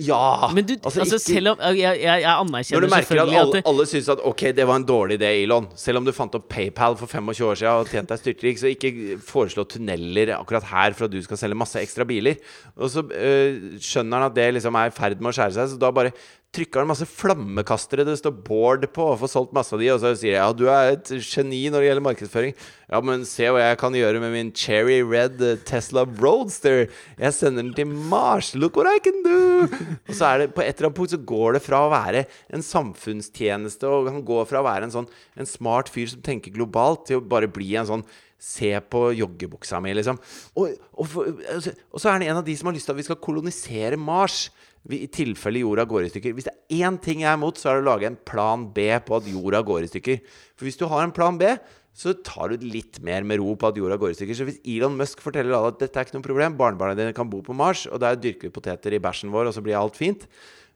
[0.01, 0.49] Ja!
[0.55, 3.37] Men du, altså, ikke- selv om Jeg, jeg, jeg Når anerkjenner du merker at selvfølgelig
[3.37, 5.67] at alle, det, alle syns at ok, det var en dårlig idé, Elon.
[5.75, 8.71] Selv om du fant opp PayPal for 25 år siden og tjent deg styrtrik, så
[8.73, 12.39] ikke foreslå tunneler akkurat her for at du skal selge masse ekstra biler.
[12.77, 15.73] Og så øh, skjønner han at det liksom er i ferd med å skjære seg,
[15.75, 16.13] så da bare
[16.51, 20.01] trykker han masse flammekastere det står Bård på, og får solgt masse av de, og
[20.03, 22.55] så sier jeg ja, du er et geni når det gjelder markedsføring.
[22.91, 26.89] Ja, men se hva jeg kan gjøre med min cherry red eh, Tesla Roadster.
[27.15, 28.51] Jeg sender den til Mars.
[28.59, 29.69] Look what I can do!
[30.09, 32.25] Og så er det på et eller annet punkt så går det fra å være
[32.51, 35.07] en samfunnstjeneste, og han går fra å være en sånn
[35.39, 38.05] en smart fyr som tenker globalt, til å bare bli en sånn
[38.41, 40.17] Se på joggebuksa mi, liksom.
[40.57, 41.11] Og, og,
[41.45, 43.19] altså, og så er han en av de som har lyst til at vi skal
[43.21, 44.47] kolonisere Mars.
[44.89, 46.33] I tilfelle jorda går i stykker.
[46.33, 48.63] Hvis det er én ting jeg er imot, så er det å lage en plan
[48.73, 50.23] B på at jorda går i stykker.
[50.57, 51.51] For hvis du har en plan B,
[51.93, 54.37] så tar du litt mer med ro på at jorda går i stykker.
[54.37, 57.29] Så hvis Elon Musk forteller alle at dette er ikke noe problem, barnebarna dine kan
[57.29, 59.99] bo på Mars, og der dyrker vi poteter i bæsjen vår, og så blir alt
[59.99, 60.25] fint,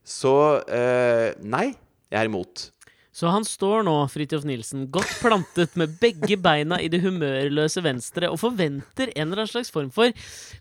[0.06, 0.36] så
[0.70, 1.72] eh, nei,
[2.12, 2.68] jeg er imot.
[3.16, 8.28] Så han står nå, Fridtjof Nilsen, godt plantet med begge beina i det humørløse venstre
[8.28, 10.12] og forventer en eller annen slags form for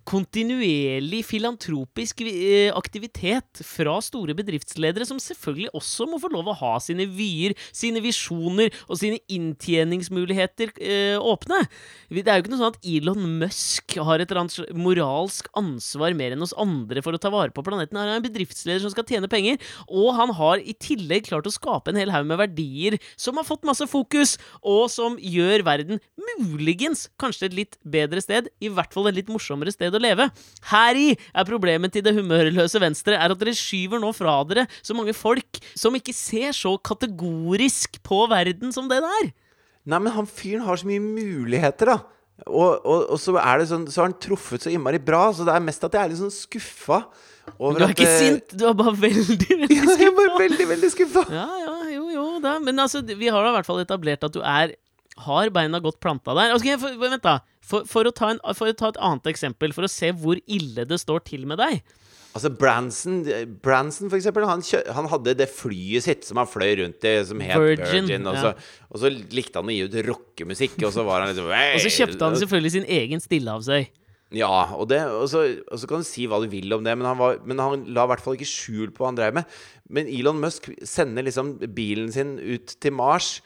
[0.06, 6.70] kontinuerlig filantropisk eh, aktivitet fra store bedriftsledere, som selvfølgelig også må få lov å ha
[6.84, 11.58] sine vyer, sine visjoner og sine inntjeningsmuligheter eh, åpne.
[12.06, 16.14] Det er jo ikke noe sånn at Elon Musk har et eller annet moralsk ansvar
[16.14, 17.98] mer enn oss andre for å ta vare på planeten.
[17.98, 19.58] Han er en bedriftsleder som skal tjene penger,
[19.90, 22.43] og han har i tillegg klart å skape en hel haug med verdier
[23.16, 26.00] som har fått masse fokus, og som gjør verden
[26.40, 30.28] muligens kanskje et litt bedre sted, i hvert fall et litt morsommere sted å leve.
[30.70, 34.96] Heri er problemet til det humørløse venstre, er at dere skyver nå fra dere så
[34.96, 39.32] mange folk som ikke ser så kategorisk på verden som det der.
[39.84, 41.98] Nei, men han fyren har så mye muligheter, da.
[42.44, 45.46] Og, og, og så, er det sånn, så har han truffet så innmari bra, så
[45.46, 47.04] det er mest at jeg er litt sånn skuffa.
[47.54, 50.66] over Du er ikke sint, du er bare veldig, veldig Ja, jeg er bare veldig,
[50.74, 51.26] veldig skuffa.
[51.30, 52.56] Ja, ja, jo, jo da.
[52.64, 54.74] Men altså, vi har da i hvert fall etablert at du er
[55.22, 56.54] har beina godt planta der.
[56.56, 57.38] Ok, for, vent da.
[57.64, 60.40] For, for, å ta en, for å ta et annet eksempel, for å se hvor
[60.44, 61.84] ille det står til med deg.
[62.34, 63.20] Altså Branson,
[63.62, 64.62] Branson for eksempel, han,
[64.96, 68.26] han hadde det flyet sitt som han fløy rundt i, som het Virgin, Virgin.
[68.26, 68.40] og, ja.
[68.42, 71.84] så, og så likte han å gi ut rockemusikk, og så var han liksom Og
[71.84, 73.86] så kjøpte han selvfølgelig sin egen stillehavsøy.
[74.34, 76.96] Ja, og, det, og, så, og så kan du si hva du vil om det,
[76.98, 79.36] men han, var, men han la i hvert fall ikke skjul på hva han drev
[79.38, 79.58] med.
[79.94, 83.36] Men Elon Musk sender liksom bilen sin ut til Mars,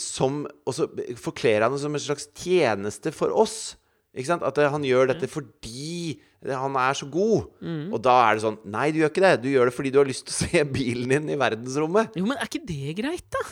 [0.00, 0.88] som, og så
[1.20, 3.76] forkler han det som en slags tjeneste for oss.
[4.14, 7.48] At eh, han gjør dette fordi han er så god.
[7.90, 9.34] Og da er det sånn Nei, du gjør ikke det.
[9.42, 12.16] Du gjør det fordi du har lyst til å se bilen din i verdensrommet.
[12.20, 13.42] Jo, men er ikke det greit, da?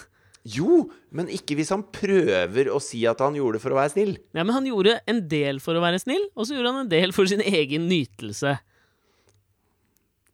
[0.42, 3.92] Jo, men ikke hvis han prøver å si at han gjorde det for å være
[3.94, 4.16] snill.
[4.34, 6.92] Ja, men han gjorde en del for å være snill, og så gjorde han en
[6.92, 8.56] del for sin egen nytelse.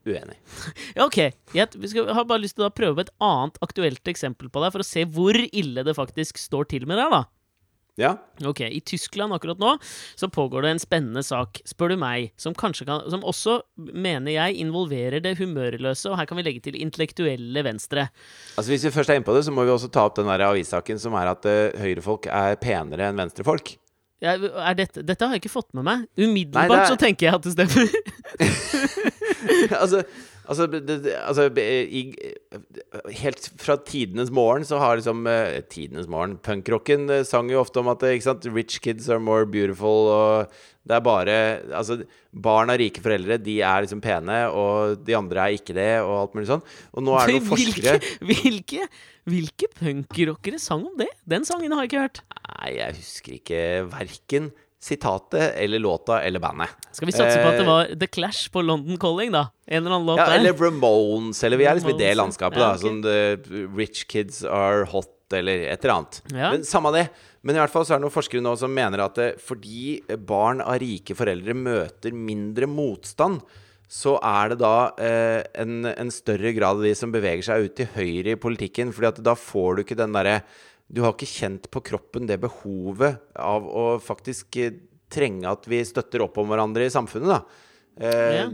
[0.09, 0.39] Uenig.
[0.97, 1.19] Ja, ok.
[1.55, 1.69] Jeg
[2.09, 5.05] har bare lyst til å prøve et annet aktuelt eksempel på deg, for å se
[5.13, 7.23] hvor ille det faktisk står til med deg, da.
[7.99, 8.13] Ja.
[8.47, 9.73] Ok, I Tyskland akkurat nå
[10.19, 14.31] så pågår det en spennende sak, spør du meg, som kanskje kan Som også, mener
[14.37, 18.07] jeg, involverer det humørløse, og her kan vi legge til intellektuelle venstre.
[18.57, 20.31] Altså Hvis vi først er inne på det, så må vi også ta opp den
[20.31, 23.75] der avissaken som er at uh, høyrefolk er penere enn venstrefolk.
[24.23, 26.07] Ja, er dette, dette har jeg ikke fått med meg.
[26.19, 28.89] Umiddelbart Nei, er- så tenker jeg at det stemmer.
[29.83, 30.03] altså,
[30.49, 32.03] altså, det, altså i,
[33.21, 37.83] Helt fra tidenes morgen så har liksom eh, Tidenes morgen Punkrocken eh, sang jo ofte
[37.83, 41.37] om at eh, ikke sant, rich kids are more beautiful, og det er bare
[41.77, 42.01] Altså,
[42.33, 46.15] barn av rike foreldre, de er liksom pene, og de andre er ikke det, og
[46.23, 46.65] alt mulig sånn.
[46.95, 48.89] Og nå er det noen forskere hvilke, hvilke,
[49.29, 51.11] hvilke punkrockere sang om det?
[51.29, 52.23] Den sangen har jeg ikke hørt.
[52.49, 56.71] Nei, jeg husker ikke verken sitatet eller låta eller bandet.
[56.95, 59.49] Skal vi satse på at det Eh, var The Clash på London Calling, da?
[59.67, 60.39] En eller annen låt Ja, der?
[60.39, 62.75] eller Ramones, eller vi er liksom i det landskapet, ja, da.
[62.75, 62.81] ok.
[62.87, 66.21] Sånn the Rich kids are hot, eller et eller annet.
[66.33, 66.53] Ja.
[66.55, 67.09] Men samme det.
[67.43, 70.61] Men i hvert fall så er det noen forskere nå som mener at fordi barn
[70.63, 73.41] av rike foreldre møter mindre motstand,
[73.89, 77.77] så er det da eh, en, en større grad av de som beveger seg ut
[77.79, 78.93] til høyre i politikken.
[78.93, 80.43] fordi at da får du ikke den derre
[80.89, 84.79] Du har ikke kjent på kroppen det behovet av å faktisk eh,
[85.13, 87.41] trenge at vi støtter opp om hverandre i samfunnet, da.
[87.99, 88.47] Eh, Ja.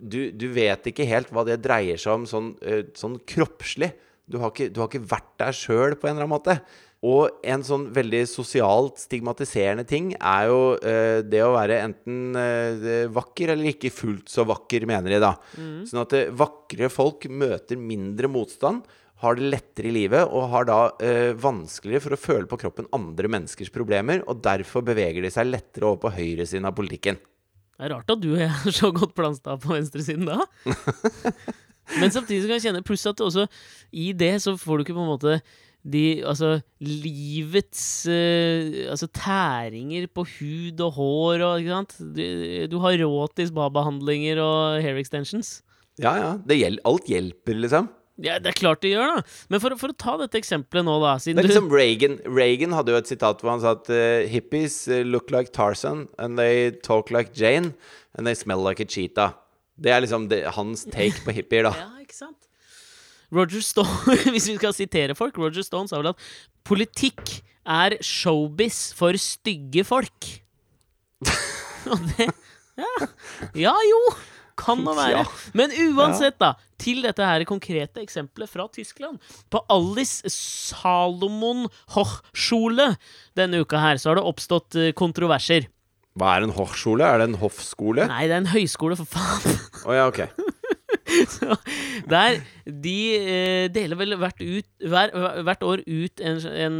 [0.00, 3.92] du, du vet ikke helt hva det dreier seg om sånn, eh, sånn kroppslig.
[4.28, 6.56] Du har, ikke, du har ikke vært der sjøl på en eller annen måte.
[7.02, 13.08] Og en sånn veldig sosialt stigmatiserende ting er jo eh, det å være enten eh,
[13.10, 15.32] vakker eller ikke fullt så vakker, mener de da.
[15.90, 18.86] Sånn at eh, vakre folk møter mindre motstand,
[19.22, 22.88] har det lettere i livet og har da eh, vanskeligere for å føle på kroppen
[22.96, 27.20] andre menneskers problemer, og derfor beveger de seg lettere over på høyresiden av politikken.
[27.78, 30.42] Det er rart at du og jeg er så godt planta på venstresiden da.
[32.00, 33.48] Men samtidig så kan jeg kjenne Pluss at også
[33.90, 35.40] i det så får du ikke på en måte
[35.82, 41.96] de Altså livets eh, Altså tæringer på hud og hår og Ikke sant?
[41.98, 42.22] Du,
[42.70, 45.56] du har råd til spa-behandlinger og hair extensions.
[46.00, 46.30] Ja, ja.
[46.38, 47.90] Det hjel alt hjelper, liksom.
[48.20, 49.22] Ja, det er klart de gjør, da.
[49.48, 52.74] Men for, for å ta dette eksempelet nå, da Det er du liksom Reagan Reagan
[52.76, 56.38] hadde jo et sitat hvor han sa at eh, hippies eh, look like Tarzan, and
[56.38, 57.72] they talk like Jane,
[58.12, 59.32] and they smell like a cheetah.
[59.80, 61.72] Det er liksom det, hans take på hippier, da.
[61.82, 62.38] Ja, ikke sant?
[63.32, 66.28] Roger Stone, hvis vi skal sitere folk, Roger Stone sa vel at
[66.68, 70.28] politikk er showbiz for stygge folk.
[71.92, 72.28] Og det
[72.78, 73.08] Ja,
[73.58, 73.98] ja jo!
[74.58, 75.24] Kan nå være.
[75.58, 79.20] Men uansett, da, til dette her konkrete eksempelet fra Tyskland.
[79.52, 82.92] På Alice Salomon Hochschule
[83.38, 85.70] denne uka her, så har det oppstått eh, kontroverser.
[86.18, 87.06] Hva er en hochschule?
[87.06, 88.04] Er det en hoffskole?
[88.10, 89.60] Nei, det er en høyskole, for faen.
[89.86, 90.26] Oh, ja, ok.
[91.32, 91.56] Så
[92.08, 95.12] der De eh, deler vel hvert, ut, hver,
[95.44, 96.78] hvert år ut en, en,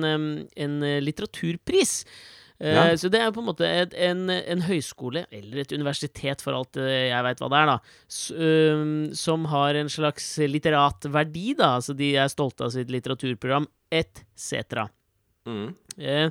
[0.66, 2.03] en eh, litteraturpris.
[2.63, 2.97] Eh, Ja.
[2.97, 6.77] Så det er på en måte et, en, en høyskole, eller et universitet for alt
[6.79, 7.79] eh, jeg veit hva det er, da,
[9.19, 11.75] som har en slags litterat verdi, da.
[11.81, 14.87] Altså de er stolte av sitt litteraturprogram, etc.
[15.49, 15.75] Mm.
[15.99, 16.31] Eh,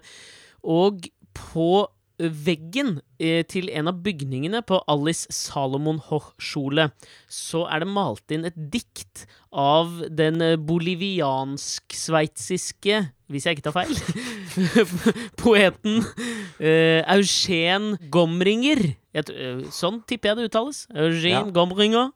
[0.64, 1.88] og på
[2.22, 6.92] veggen eh, til en av bygningene på Alice Salomon Hochschule
[7.32, 13.00] så er det malt inn et dikt av den eh, boliviansk-sveitsiske
[13.32, 13.96] hvis jeg ikke tar feil
[15.42, 18.82] poeten uh, Eugen Gomringer.
[19.12, 20.86] Jeg, tr- eh, sånn tipper jeg det uttales.
[20.96, 21.42] Eugen Ja.
[21.56, 22.12] Gomringer.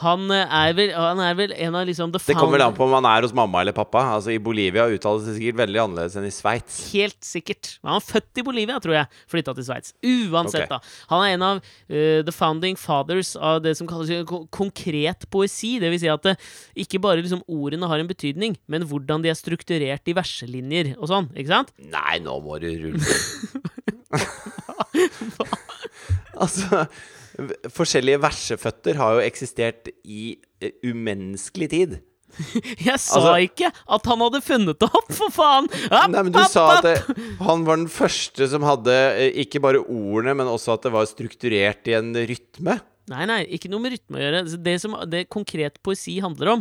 [0.00, 2.76] Han eh, er vel, han er vel en av liksom the Det kommer vel an
[2.76, 4.00] på om han er hos mamma eller pappa.
[4.16, 6.78] Altså I Bolivia uttales det sikkert veldig annerledes enn i Sveits.
[6.94, 7.64] Helt sikkert.
[7.82, 9.06] Men han er født i Bolivia, tror jeg.
[9.30, 9.90] Flytta til Sveits.
[10.00, 10.70] Uansett, okay.
[10.72, 10.78] da.
[11.12, 14.10] Han er en av uh, the founding fathers av det som kalles
[14.56, 15.72] konkret poesi.
[15.82, 16.34] Det vil si at det,
[16.86, 21.06] ikke bare liksom ordene har en betydning, men hvordan de er strukturert i verselinjer og
[21.12, 21.26] sånn.
[21.36, 21.70] Ikke sant?
[21.92, 23.04] Nei, nå må du rulle.
[26.40, 27.19] altså v-
[27.72, 31.98] Forskjellige verseføtter har jo eksistert i eh, umenneskelig tid.
[32.86, 35.66] Jeg sa Altså- ikke at han hadde funnet det opp, for faen!
[35.90, 37.16] App, Nei, men du app, sa at det,
[37.48, 41.10] han var den første som hadde eh, ikke bare ordene, men også at det var
[41.10, 42.78] strukturert i en rytme.
[43.10, 44.42] Nei, nei, ikke noe med rytme å gjøre.
[44.62, 46.60] Det som det konkret poesi handler om,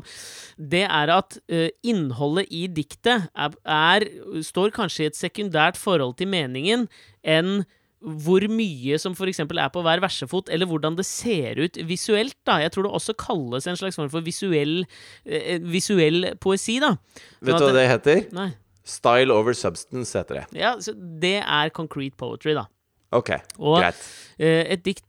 [0.57, 4.05] det er at uh, innholdet i diktet er, er,
[4.47, 6.87] står kanskje i et sekundært forhold til meningen
[7.21, 7.59] enn
[7.99, 9.41] hvor mye som f.eks.
[9.43, 12.35] er på hver versefot, eller hvordan det ser ut visuelt.
[12.47, 12.59] da.
[12.63, 14.85] Jeg tror det også kalles en slags form for visuell,
[15.25, 16.95] eh, visuell poesi, da.
[17.41, 18.25] Vet Sånn du hva det heter?
[18.35, 18.49] Nei.
[18.89, 20.45] Style over substance heter det.
[20.57, 22.65] Ja, så det er concrete poetry, da.
[23.11, 24.01] Ok, Og- greit.
[24.39, 25.03] Eh, et dikt,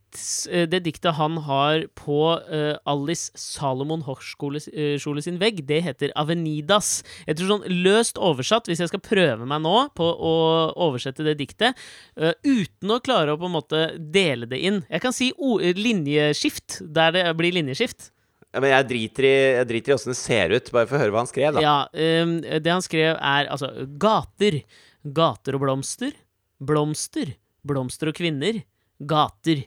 [0.50, 7.02] eh, det diktet han har på eh, Alice Salomon Hochschule sin vegg, det heter Avenidas.
[7.28, 10.34] Tror sånn løst oversatt, hvis jeg skal prøve meg nå på å
[10.74, 11.76] oversette det diktet,
[12.16, 17.12] uten å klare å på en måte dele det inn Jeg kan si linjeskift, der
[17.12, 18.10] det blir linjeskift.
[18.50, 21.02] Ja, Men jeg driter i jeg driter i åssen det ser ut, bare for å
[21.04, 21.60] høre hva han skrev, da.
[21.62, 24.62] Ja, eh, det han skrev er altså gater.
[25.06, 26.12] Gater og blomster.
[26.60, 27.36] Blomster.
[27.66, 28.62] Blomster og kvinner.
[29.00, 29.64] Gater.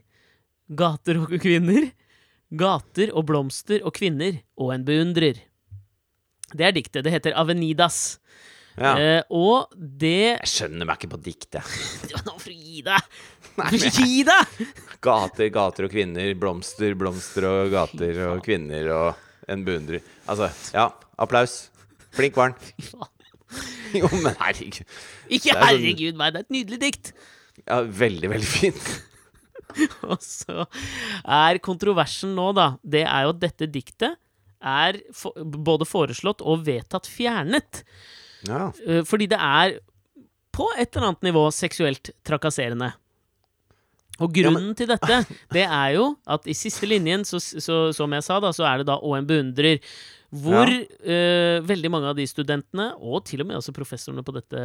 [0.74, 1.90] Gater og kvinner.
[2.54, 4.40] Gater og blomster og kvinner.
[4.62, 5.40] Og en beundrer.
[6.54, 7.04] Det er diktet.
[7.06, 8.20] Det heter Avenidas.
[8.74, 8.96] Ja.
[8.98, 12.22] Eh, og det Jeg skjønner meg ikke på dikt, jeg.
[12.26, 13.12] Nå får du gi deg!
[14.00, 14.56] Gi deg!
[15.06, 20.02] Gater, gater og kvinner, blomster, blomster og gater og kvinner og en beundrer.
[20.26, 20.88] Altså, ja,
[21.22, 21.68] applaus.
[22.18, 23.06] Flink var han.
[23.94, 24.82] Jo, men herregud.
[25.30, 27.14] Ikke sånn- herregud meg, det er et nydelig dikt!
[27.70, 28.90] Ja, veldig, veldig fint.
[30.12, 30.66] Og så
[31.24, 34.20] er kontroversen nå, da, det er jo at dette diktet
[34.64, 37.84] er for, både foreslått og vedtatt fjernet.
[38.48, 38.70] Ja.
[38.88, 39.78] Eh, fordi det er
[40.54, 42.94] på et eller annet nivå seksuelt trakasserende.
[44.22, 48.26] Og grunnen til dette, det er jo at i siste linjen, så, så, som jeg
[48.26, 49.80] sa, da, så er det da 'og en beundrer'.
[50.34, 54.62] Hvor eh, veldig mange av de studentene, og til og med også professorene på dette,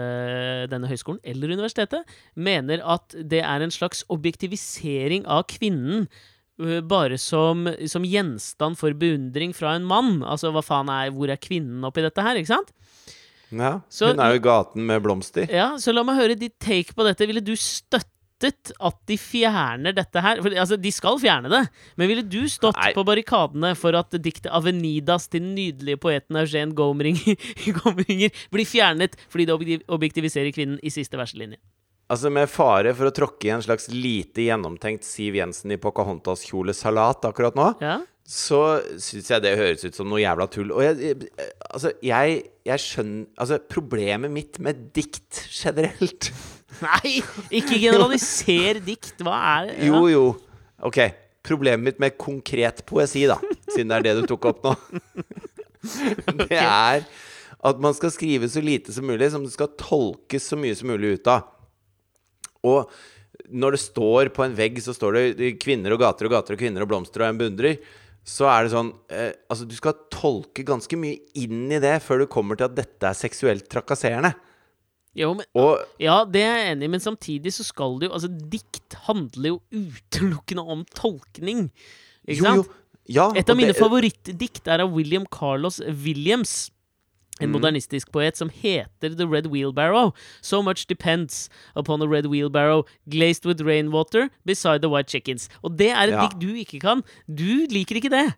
[0.73, 6.09] denne høyskolen eller universitetet, mener at det er en slags objektivisering av kvinnen.
[6.59, 10.23] uh, Bare som, som gjenstand for beundring fra en mann.
[10.25, 12.41] Altså, hva faen er Hvor er kvinnen oppi dette her?
[12.41, 12.73] Ikke sant?
[13.53, 15.49] Ja, Så- Hun er jo i gaten med blomster.
[15.53, 17.27] Ja, Så la meg høre ditt take på dette.
[17.27, 17.55] Ville du
[18.39, 20.43] støttet at de fjerner dette her?
[20.43, 21.65] For, altså, De skal fjerne det,
[21.99, 22.93] men ville du stått Nei.
[22.95, 27.37] på barrikadene for at diktet 'Avenidas' til den nydelige poeten Eugen Gomringer,
[27.83, 31.59] Gomringer blir fjernet fordi det objektiviserer kvinnen i siste verselinje?
[32.09, 37.27] Altså Med fare for å tråkke i en slags lite gjennomtenkt Siv Jensen i Pocahontas-kjolesalat
[37.29, 37.99] akkurat nå, Ja?
[38.29, 38.61] Så
[39.01, 40.73] syns jeg det høres ut som noe jævla tull.
[40.77, 41.29] Og jeg,
[41.71, 46.29] altså, jeg, jeg skjønner Altså, problemet mitt med dikt generelt
[46.85, 49.17] Nei, ikke generaliser dikt.
[49.25, 49.79] Hva er det?
[49.89, 50.27] Jo, jo.
[50.85, 51.01] Ok.
[51.49, 53.39] Problemet mitt med konkret poesi, da,
[53.73, 54.75] siden det er det du tok opp nå,
[56.45, 57.07] det er
[57.59, 60.91] at man skal skrive så lite som mulig, som det skal tolkes så mye som
[60.93, 61.49] mulig ut av.
[62.67, 62.93] Og
[63.49, 66.61] når det står på en vegg, så står det kvinner og gater og gater og
[66.61, 67.81] kvinner og blomster og en beundrer.
[68.29, 72.23] Så er det sånn eh, Altså, du skal tolke ganske mye inn i det før
[72.23, 74.35] du kommer til at dette er seksuelt trakasserende.
[75.19, 78.19] Jo, men, Og ja, det er jeg enig i, men samtidig så skal det jo
[78.19, 81.71] Altså, dikt handler jo utelukkende om tolkning.
[82.29, 82.61] Ikke jo, sant?
[82.61, 82.85] jo.
[83.09, 86.69] Ja, Et av mine favorittdikt er av William Carlos Williams.
[87.39, 87.45] Mm.
[87.47, 90.13] En modernistisk poet som heter The Red Wheelbarrow.
[90.43, 95.49] So much depends upon a red wheelbarrow glazed with rainwater beside the white chickens.
[95.63, 96.27] Og det er et Ja.
[96.27, 97.03] dikt du ikke kan.
[97.29, 98.35] Du liker ikke det,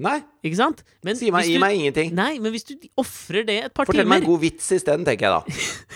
[0.00, 0.78] Nei, ikke sant?
[1.04, 2.12] Men si meg, hvis gi meg ingenting.
[2.16, 5.04] Nei, men hvis du ofrer det et par Fortell timer meg en god vits isteden,
[5.04, 5.40] tenker jeg da.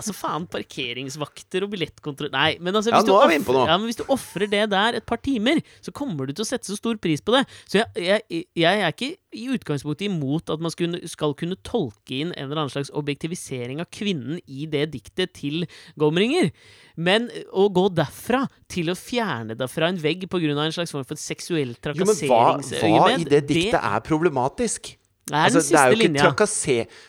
[0.00, 3.48] Altså faen, parkeringsvakter og billettkontroll Nei, men altså hvis du nå er vi off- inne
[3.48, 3.66] på noe.
[3.68, 6.48] Ja, men hvis du ofrer det der et par timer, så kommer du til å
[6.48, 7.44] sette så stor pris på det.
[7.68, 12.16] Så jeg, jeg, jeg er ikke i utgangspunktet imot at man skulle, skal kunne tolke
[12.22, 15.66] inn en eller annen slags objektivisering av kvinnen i det diktet til
[16.00, 16.50] Gomringer.
[16.98, 20.50] Men å gå derfra til å fjerne det fra en vegg pga.
[20.56, 24.94] en slags form for seksuell Jo, men hva, hva trakasseringsøyemed i det diktet er problematisk?
[25.28, 25.94] Det er Altså, det, er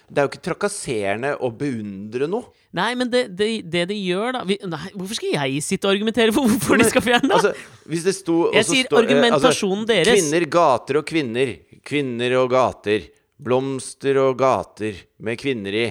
[0.09, 2.49] det er jo ikke trakasserende å beundre noe.
[2.75, 5.95] Nei, men det det, det de gjør, da vi, Nei, hvorfor skal jeg sitte og
[5.95, 7.31] argumentere for hvorfor de skal fjerne?
[7.33, 7.53] Altså,
[7.89, 10.19] hvis det sto Jeg sier sto- argumentasjonen argumentasjonen deres.
[10.19, 11.55] Kvinner, gater og kvinner.
[11.89, 13.07] Kvinner og gater.
[13.39, 15.87] Blomster og gater med kvinner i.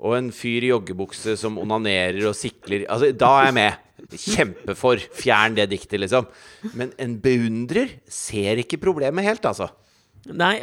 [0.00, 2.86] Og en fyr i joggebukse som onanerer og sikler.
[2.88, 3.86] Altså, da er jeg med.
[4.16, 5.02] Kjempe for.
[5.12, 6.28] Fjern det diktet, liksom.
[6.72, 9.68] Men en beundrer ser ikke problemet helt, altså.
[10.28, 10.54] Nei,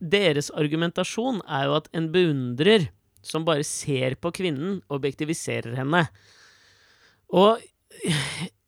[0.00, 2.88] deres argumentasjon er jo at en beundrer
[3.24, 6.04] som bare ser på kvinnen, objektiviserer henne.
[7.34, 7.60] Og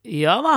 [0.05, 0.57] ja da,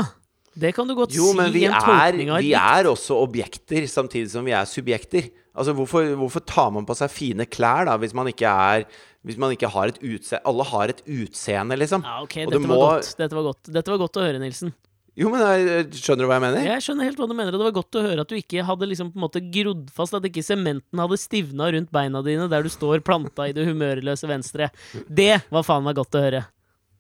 [0.53, 4.45] det kan du godt Jo, si men vi er, vi er også objekter, samtidig som
[4.45, 5.29] vi er subjekter.
[5.53, 8.87] Altså, hvorfor, hvorfor tar man på seg fine klær, da, hvis man ikke er
[9.23, 12.01] Hvis man ikke har et utseende Alle har et utseende, liksom.
[12.03, 12.73] Ja, ok, dette må...
[12.73, 13.11] var, godt.
[13.19, 13.69] dette var godt.
[13.69, 14.73] Dette var godt å høre, Nilsen.
[15.13, 16.65] Jo, men jeg, skjønner du hva jeg mener?
[16.65, 18.65] Jeg skjønner helt hva du mener, og det var godt å høre at du ikke
[18.65, 22.47] hadde liksom på en måte grodd fast, at ikke sementen hadde stivna rundt beina dine
[22.49, 24.71] der du står planta i det humørløse venstre.
[25.05, 26.41] Det var faen meg godt å høre.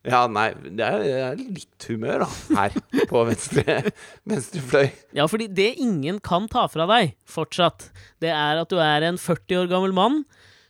[0.03, 3.77] Ja, nei, det er, litt humør, da, her på venstre,
[4.29, 4.89] venstre fløy.
[5.15, 7.87] Ja, fordi det ingen kan ta fra deg fortsatt,
[8.21, 10.21] det er at du er en 40 år gammel mann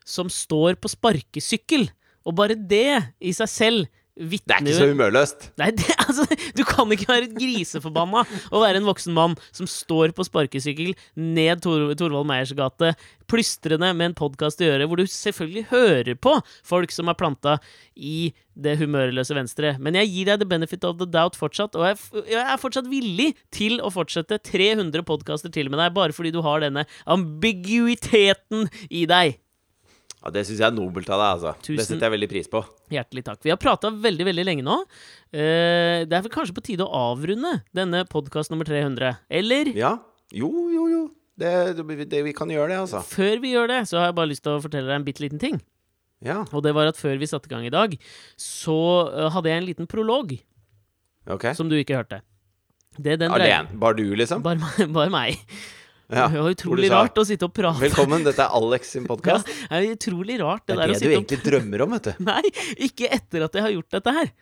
[0.05, 1.89] som står på sparkesykkel.
[2.23, 5.47] Og bare det i seg selv Det er ikke så humørløst.
[5.57, 10.14] Nei, det, altså, du kan ikke være griseforbanna og være en voksen mann som står
[10.14, 12.93] på sparkesykkel ned Tor Torvald Meyers gate,
[13.32, 17.57] plystrende med en podkast i øret, hvor du selvfølgelig hører på folk som er planta
[17.97, 19.74] i det humørløse venstre.
[19.82, 22.89] Men jeg gir deg the benefit of the doubt fortsatt, og jeg, jeg er fortsatt
[22.91, 28.70] villig til å fortsette 300 podkaster til med deg, bare fordi du har denne ambiguiteten
[28.93, 29.39] i deg.
[30.24, 31.51] Ja, Det syns jeg er nobelt av deg, altså.
[31.67, 32.61] Det setter jeg veldig pris på.
[32.93, 33.41] Hjertelig takk.
[33.43, 34.78] Vi har prata veldig veldig lenge nå.
[35.36, 39.17] Eh, det er vel kanskje på tide å avrunde denne podkast nummer 300?
[39.28, 39.74] Eller?
[39.76, 39.97] Ja.
[40.32, 41.03] Jo, jo, jo.
[41.36, 43.03] Det, det, det, vi kan gjøre det, altså.
[43.03, 45.26] Før vi gjør det, så har jeg bare lyst til å fortelle deg en bitte
[45.26, 45.59] liten ting.
[46.24, 47.97] Ja, Og det var at før vi satte i gang i dag,
[48.39, 48.78] så
[49.11, 50.32] eh, hadde jeg en liten prolog
[51.28, 51.49] ok.
[51.57, 52.21] som du ikke hørte.
[52.95, 53.80] Det den dreier Alene.
[53.82, 54.43] Bare du, liksom?
[54.45, 55.41] Bare, bare meg.
[56.12, 56.28] Ja.
[56.28, 57.80] Det var utrolig sa, rart å sitte og prate.
[57.82, 60.99] Velkommen, dette er Alex sin Ja, det er utrolig rart, det, Det er det du
[60.99, 62.24] sitte og egentlig drømmer om, vet du.
[62.30, 62.41] Nei,
[62.89, 64.34] ikke etter at jeg har gjort dette her.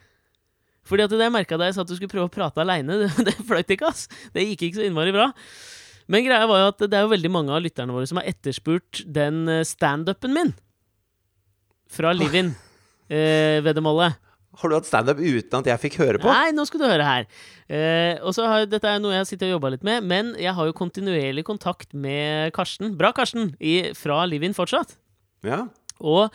[0.89, 2.97] Fordi at det jeg merka da jeg sa at du skulle prøve å prate aleine,
[3.03, 4.07] det, det fløyt ikke, ass.
[4.33, 5.29] Det gikk ikke så innmari bra.
[6.11, 8.27] Men greia var jo at det er jo veldig mange av lytterne våre som har
[8.31, 10.51] etterspurt den eh, standupen min.
[11.91, 12.55] Fra Livin.
[13.11, 14.17] Eh, veddemålet.
[14.59, 16.27] Har du hatt standup uten at jeg fikk høre på?
[16.27, 17.27] Nei, nå skal du høre her.
[17.71, 20.51] Eh, og så har, Dette er noe jeg sitter og jobba litt med, men jeg
[20.57, 22.97] har jo kontinuerlig kontakt med Karsten.
[22.99, 23.53] Bra, Karsten!
[23.63, 24.97] I, fra Livin fortsatt.
[25.47, 25.63] Ja.
[26.03, 26.27] Og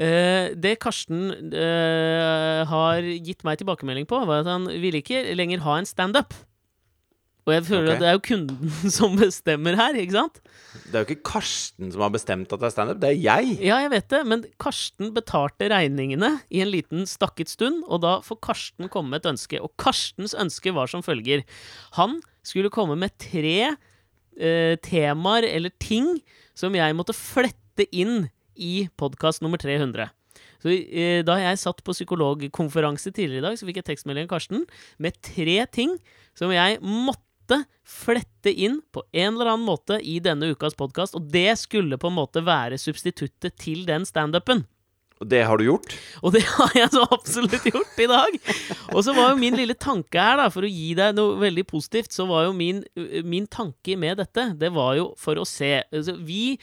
[0.00, 5.66] eh, det Karsten eh, har gitt meg tilbakemelding på, var at han ville ikke lenger
[5.66, 6.32] ha en standup.
[7.44, 7.94] Og jeg føler okay.
[7.94, 10.40] at det er jo kunden som bestemmer her, ikke sant?
[10.86, 13.56] Det er jo ikke Karsten som har bestemt at det er standup, det er jeg.
[13.60, 18.16] Ja, jeg vet det, men Karsten betalte regningene i en liten stakket stund, og da
[18.24, 19.60] får Karsten komme med et ønske.
[19.60, 21.44] Og Karstens ønske var som følger.
[21.98, 26.16] Han skulle komme med tre eh, temaer eller ting
[26.56, 30.08] som jeg måtte flette inn i podkast nummer 300.
[30.64, 34.36] Så eh, Da jeg satt på psykologkonferanse tidligere i dag, så fikk jeg tekstmelding av
[34.36, 34.64] Karsten
[35.02, 35.98] med tre ting
[36.38, 37.23] som jeg måtte
[37.84, 42.08] flette inn på en eller annen måte i denne ukas podkast, og det skulle på
[42.08, 44.64] en måte være substituttet til den standupen.
[45.22, 45.94] Og det har du gjort?
[46.26, 48.38] Og det har jeg så absolutt gjort i dag.
[48.92, 51.64] Og så var jo min lille tanke her, da, for å gi deg noe veldig
[51.70, 52.82] positivt, så var jo min,
[53.24, 56.58] min tanke med dette, det var jo for å se altså, Vi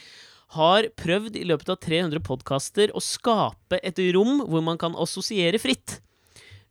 [0.57, 5.61] har prøvd i løpet av 300 podkaster å skape et rom hvor man kan assosiere
[5.63, 6.01] fritt.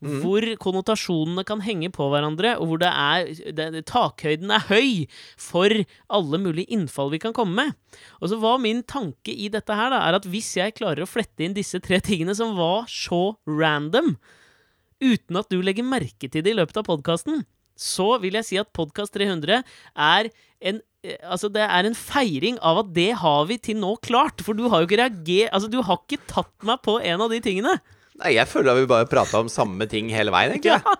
[0.00, 5.04] Hvor konnotasjonene kan henge på hverandre, og hvor det er, det, takhøyden er høy
[5.36, 5.74] for
[6.08, 8.00] alle mulige innfall vi kan komme med.
[8.20, 11.10] Og så var min tanke i dette her, da, er at hvis jeg klarer å
[11.10, 14.14] flette inn disse tre tingene som var så random,
[15.00, 17.44] uten at du legger merke til det i løpet av podkasten,
[17.80, 20.28] så vil jeg si at Podkast 300 er
[20.60, 24.42] en eh, Altså, det er en feiring av at det har vi til nå klart.
[24.44, 27.32] For du har jo ikke reagert Altså, du har ikke tatt meg på en av
[27.32, 27.78] de tingene.
[28.20, 30.74] Nei, jeg føler at vi bare prata om samme ting hele veien, egentlig.
[30.76, 30.96] Ja.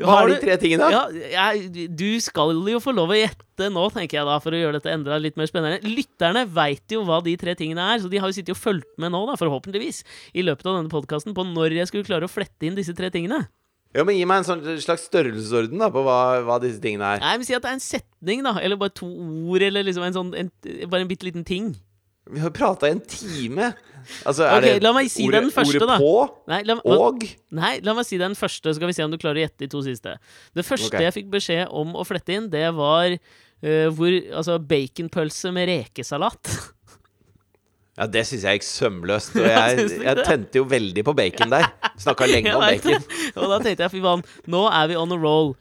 [0.00, 0.88] Hva er de tre tingene?
[0.92, 4.60] Ja, jeg, du skal jo få lov å gjette nå, tenker jeg da, for å
[4.60, 5.80] gjøre dette enda litt mer spennende.
[5.88, 8.92] Lytterne veit jo hva de tre tingene er, så de har jo sittet og fulgt
[9.00, 10.02] med nå, da, forhåpentligvis,
[10.36, 13.10] i løpet av denne podkasten på når jeg skulle klare å flette inn disse tre
[13.14, 13.42] tingene.
[13.96, 17.22] Ja, men Gi meg en sånn slags størrelsesorden da på hva, hva disse tingene er.
[17.24, 20.06] Nei, men Si at det er en setning, da, eller bare to ord, eller liksom
[20.06, 20.52] en sånn en,
[20.86, 21.72] Bare en bitte liten ting.
[22.30, 23.72] Vi har prata i en time.
[24.24, 26.14] Altså, er okay, det si ordet, den første, ordet på
[26.50, 27.24] Nei la, og
[27.56, 29.64] nei, la meg si den første, så skal vi se om du klarer å gjette
[29.64, 30.16] de to siste.
[30.56, 31.06] Det første okay.
[31.06, 36.52] jeg fikk beskjed om å flette inn, det var uh, hvor Altså baconpølse med rekesalat.
[38.00, 39.34] Ja, det syns jeg gikk sømløst.
[39.36, 41.66] Og jeg, jeg tente jo veldig på bacon der.
[42.00, 43.04] Snakka lenge om bacon.
[43.34, 45.52] Og da tenkte jeg fy faen, nå er vi on a roll.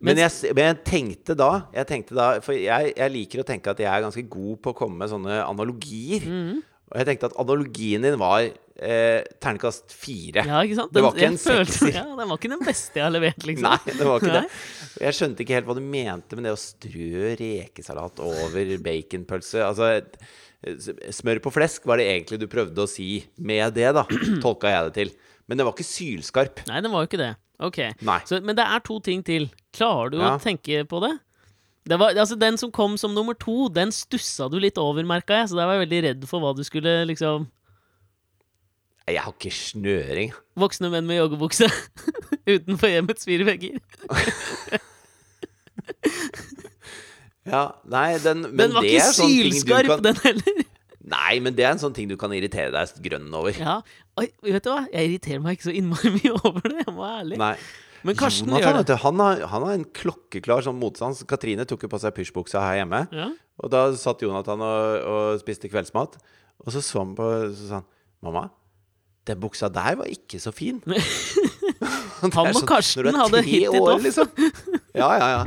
[0.00, 3.68] Men men, jeg, men jeg tenkte da, jeg tenkte da For jeg, liker å tenke
[3.68, 6.24] at jeg er ganske god på å komme med sånne analogier.
[6.24, 6.62] Mhm.
[6.90, 10.42] Og jeg tenkte at analogien din var eh, terningkast fire.
[10.48, 10.90] Ja, ikke sant?
[10.94, 11.92] Det var ikke en sekser.
[12.00, 13.68] Ja, den var ikke den beste jeg har levert, liksom.
[13.68, 14.42] Nei, det var ikke det.
[15.06, 19.62] Jeg skjønte ikke helt hva du mente med det å strø rekesalat over baconpølse.
[19.68, 19.92] Altså
[21.14, 24.02] Smør på flesk var det egentlig du prøvde å si med det, da.
[24.44, 25.12] Tolka jeg det til.
[25.48, 26.60] Men det var ikke sylskarp.
[26.68, 27.30] Nei, den var jo ikke det.
[27.64, 27.78] Ok.
[28.06, 28.18] Nei.
[28.28, 29.48] Så, men det er to ting til.
[29.76, 30.34] Klarer du Ja.
[30.36, 31.14] å tenke på det?
[31.90, 35.40] Det var, altså Den som kom som nummer to, den stussa du litt over, merka
[35.40, 35.50] jeg.
[35.50, 37.48] Så der var jeg veldig redd for hva du skulle liksom
[39.10, 40.30] Jeg har ikke snøring.
[40.60, 41.66] Voksne menn med joggebukse
[42.54, 43.80] utenfor hjemmets fire vegger.
[47.50, 50.58] Ja, nei, den Men Den var det ikke sylskarp, kan den heller.
[51.10, 53.56] Nei, men det er en sånn ting du kan irritere deg grønn over.
[53.56, 53.78] Ja.
[54.20, 54.84] Oi, vet du hva?
[54.92, 56.84] Jeg irriterer meg ikke så innmari mye over det.
[56.84, 57.38] Jeg må være ærlig.
[57.40, 57.54] Nei.
[58.06, 58.98] Men Karsten Jonathan, gjør det.
[59.02, 61.20] han har, han har en klokkeklar sånn motstand.
[61.28, 63.04] Katrine tok jo på seg pysjbuksa her hjemme.
[63.12, 63.28] Ja.
[63.60, 66.16] Og da satt Jonathan og, og spiste kveldsmat.
[66.64, 67.26] Og så så han på
[67.56, 67.88] Så sa han
[68.20, 68.50] Mamma,
[69.24, 70.82] den buksa der var ikke så fin.
[72.20, 74.02] Han og sånn, Karsten hadde hit it off.
[74.04, 74.28] Liksom.
[74.92, 75.44] Ja, ja, ja.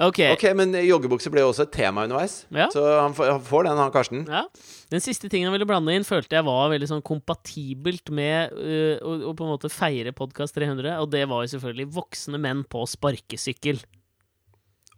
[0.00, 0.18] Ok.
[0.32, 2.38] Ok, men joggebukse ble jo også et tema underveis.
[2.56, 2.70] Ja.
[2.72, 4.22] Så han får, han får den, han Karsten.
[4.30, 4.46] Ja.
[4.94, 8.96] Den siste tingen han ville blande inn, følte jeg var veldig sånn kompatibelt med uh,
[9.04, 12.64] å, å på en måte feire Podkast 300, og det var jo selvfølgelig voksne menn
[12.72, 13.82] på sparkesykkel.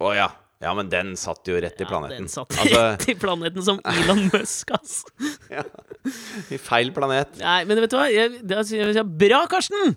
[0.02, 0.30] Å ja.
[0.62, 2.14] Ja, men den satt jo rett i planeten.
[2.14, 5.00] Ja, den satt Altså, rett i planeten som Elon Musk, ass.
[6.54, 7.34] i feil planet.
[7.42, 8.06] Nei, men vet du hva?
[8.12, 9.96] Jeg, det, altså, jeg bra, Karsten!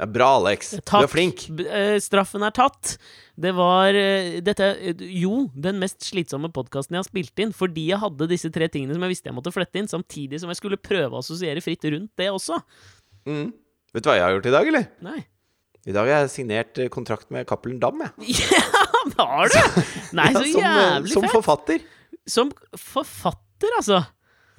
[0.00, 0.70] Ja, bra, Alex.
[0.80, 1.44] Du er flink.
[1.52, 2.94] B- eh, straffen er tatt.
[3.40, 7.86] Det var eh, dette eh, Jo, den mest slitsomme podkasten jeg har spilt inn, fordi
[7.88, 10.58] jeg hadde disse tre tingene som jeg visste jeg måtte flette inn, samtidig som jeg
[10.60, 12.58] skulle prøve å assosiere fritt rundt det også.
[13.28, 13.48] Mm.
[13.94, 14.84] Vet du hva jeg har gjort i dag, eller?
[15.06, 15.18] Nei.
[15.88, 18.36] I dag har jeg signert eh, kontrakt med Cappelen Dam, jeg.
[19.16, 19.84] Ja, har du?
[20.18, 21.32] Nei, så Ja, som, eh, jævlig som fett!
[21.38, 21.86] forfatter.
[22.28, 24.02] Som forfatter, altså.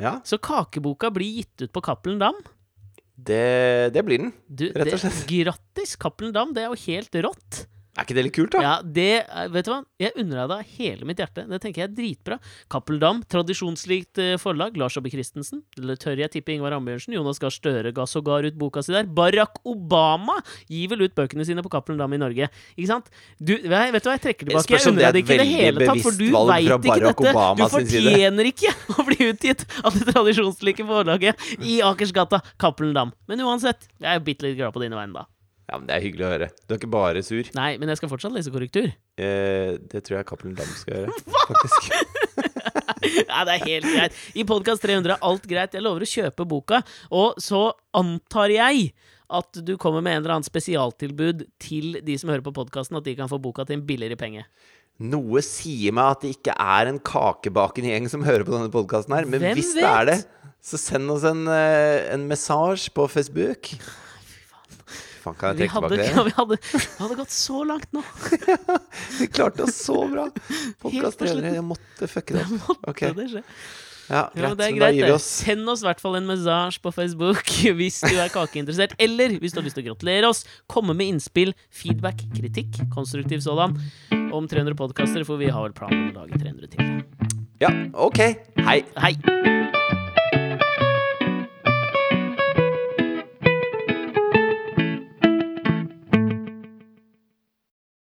[0.01, 2.39] Ja, Så kakeboka blir gitt ut på Cappelen Dam.
[3.21, 4.31] det, det blir den.
[4.49, 5.21] Du, Rett og det- slett.
[5.29, 6.55] Grattis, Cappelen Dam.
[6.57, 7.61] Det er jo helt rått.
[7.91, 8.59] Er ikke det litt kult, da?
[8.63, 9.81] Ja, det, er- Vet du hva?
[9.99, 11.43] Jeg unner deg det av hele mitt hjerte.
[11.49, 12.37] Det tenker jeg er dritbra.
[12.71, 14.77] Cappelen Dam, tradisjonslikt eh, forlag.
[14.79, 15.59] Lars Aabye Christensen.
[15.75, 17.11] Eller tør jeg tippe Ingvar Ambjørnsen?
[17.17, 19.09] Jonas Gahr Støre ga sågar ut boka si der.
[19.11, 20.37] Barack Obama
[20.71, 22.47] gir vel ut bøkene sine på Cappelen Dam i Norge.
[22.77, 23.11] Ikke sant?
[23.43, 24.63] Du, vet du hva, jeg trekker tilbake.
[24.69, 26.71] spørs Jeg om unner er deg det ikke i det hele tatt, for du veit
[26.71, 27.35] ikke Barack dette.
[27.35, 33.11] Obama Du fortjener ikke å bli utgitt av det tradisjonslike forlaget i Akersgata, Cappelen Dam.
[33.27, 35.27] Men uansett, jeg er bitte litt glad på dine vegne, da.
[35.71, 36.47] Ja, men Det er hyggelig å høre.
[36.67, 37.47] Du er ikke bare sur.
[37.55, 38.89] Nei, men jeg skal fortsatt lese korrektur.
[39.15, 41.15] Eh, det tror jeg Cappelen Dam skal gjøre,
[41.47, 41.93] faktisk.
[43.31, 44.19] Nei, det er helt greit.
[44.35, 45.77] I Podkast 300 er alt greit.
[45.77, 46.81] Jeg lover å kjøpe boka.
[47.15, 47.63] Og så
[47.97, 48.91] antar jeg
[49.31, 53.07] at du kommer med en eller annen spesialtilbud til de som hører på podkasten, at
[53.07, 54.43] de kan få boka til en billigere penge.
[55.01, 59.15] Noe sier meg at det ikke er en kakebakende gjeng som hører på denne podkasten
[59.15, 59.25] her.
[59.29, 60.19] Men Hvem hvis det er det,
[60.61, 63.71] så send oss en, eh, en messasje på Facebook.
[65.21, 66.07] Faen, kan jeg trekke hadde, det?
[66.15, 68.01] ja, vi hadde, vi hadde gått så langt nå.
[69.19, 70.27] Vi klarte oss så bra!
[70.83, 72.89] Podkast-trenere, Jeg måtte fucke det opp.
[72.89, 73.13] Okay.
[73.13, 73.43] Det.
[74.11, 74.57] Ja, greit.
[74.59, 75.27] det er greit, oss.
[75.45, 78.97] Send oss i hvert fall en messasje på Facebook hvis du er kakeinteressert.
[78.99, 80.43] Eller hvis du har lyst til å gratulere oss.
[80.71, 83.77] Komme med innspill, feedback, kritikk, konstruktiv sådan,
[84.33, 87.37] om 300 podkaster, for vi har vel planen om å lage 300 til.
[87.61, 88.23] Ja, ok.
[88.65, 88.81] Hei.
[88.97, 90.00] Hei!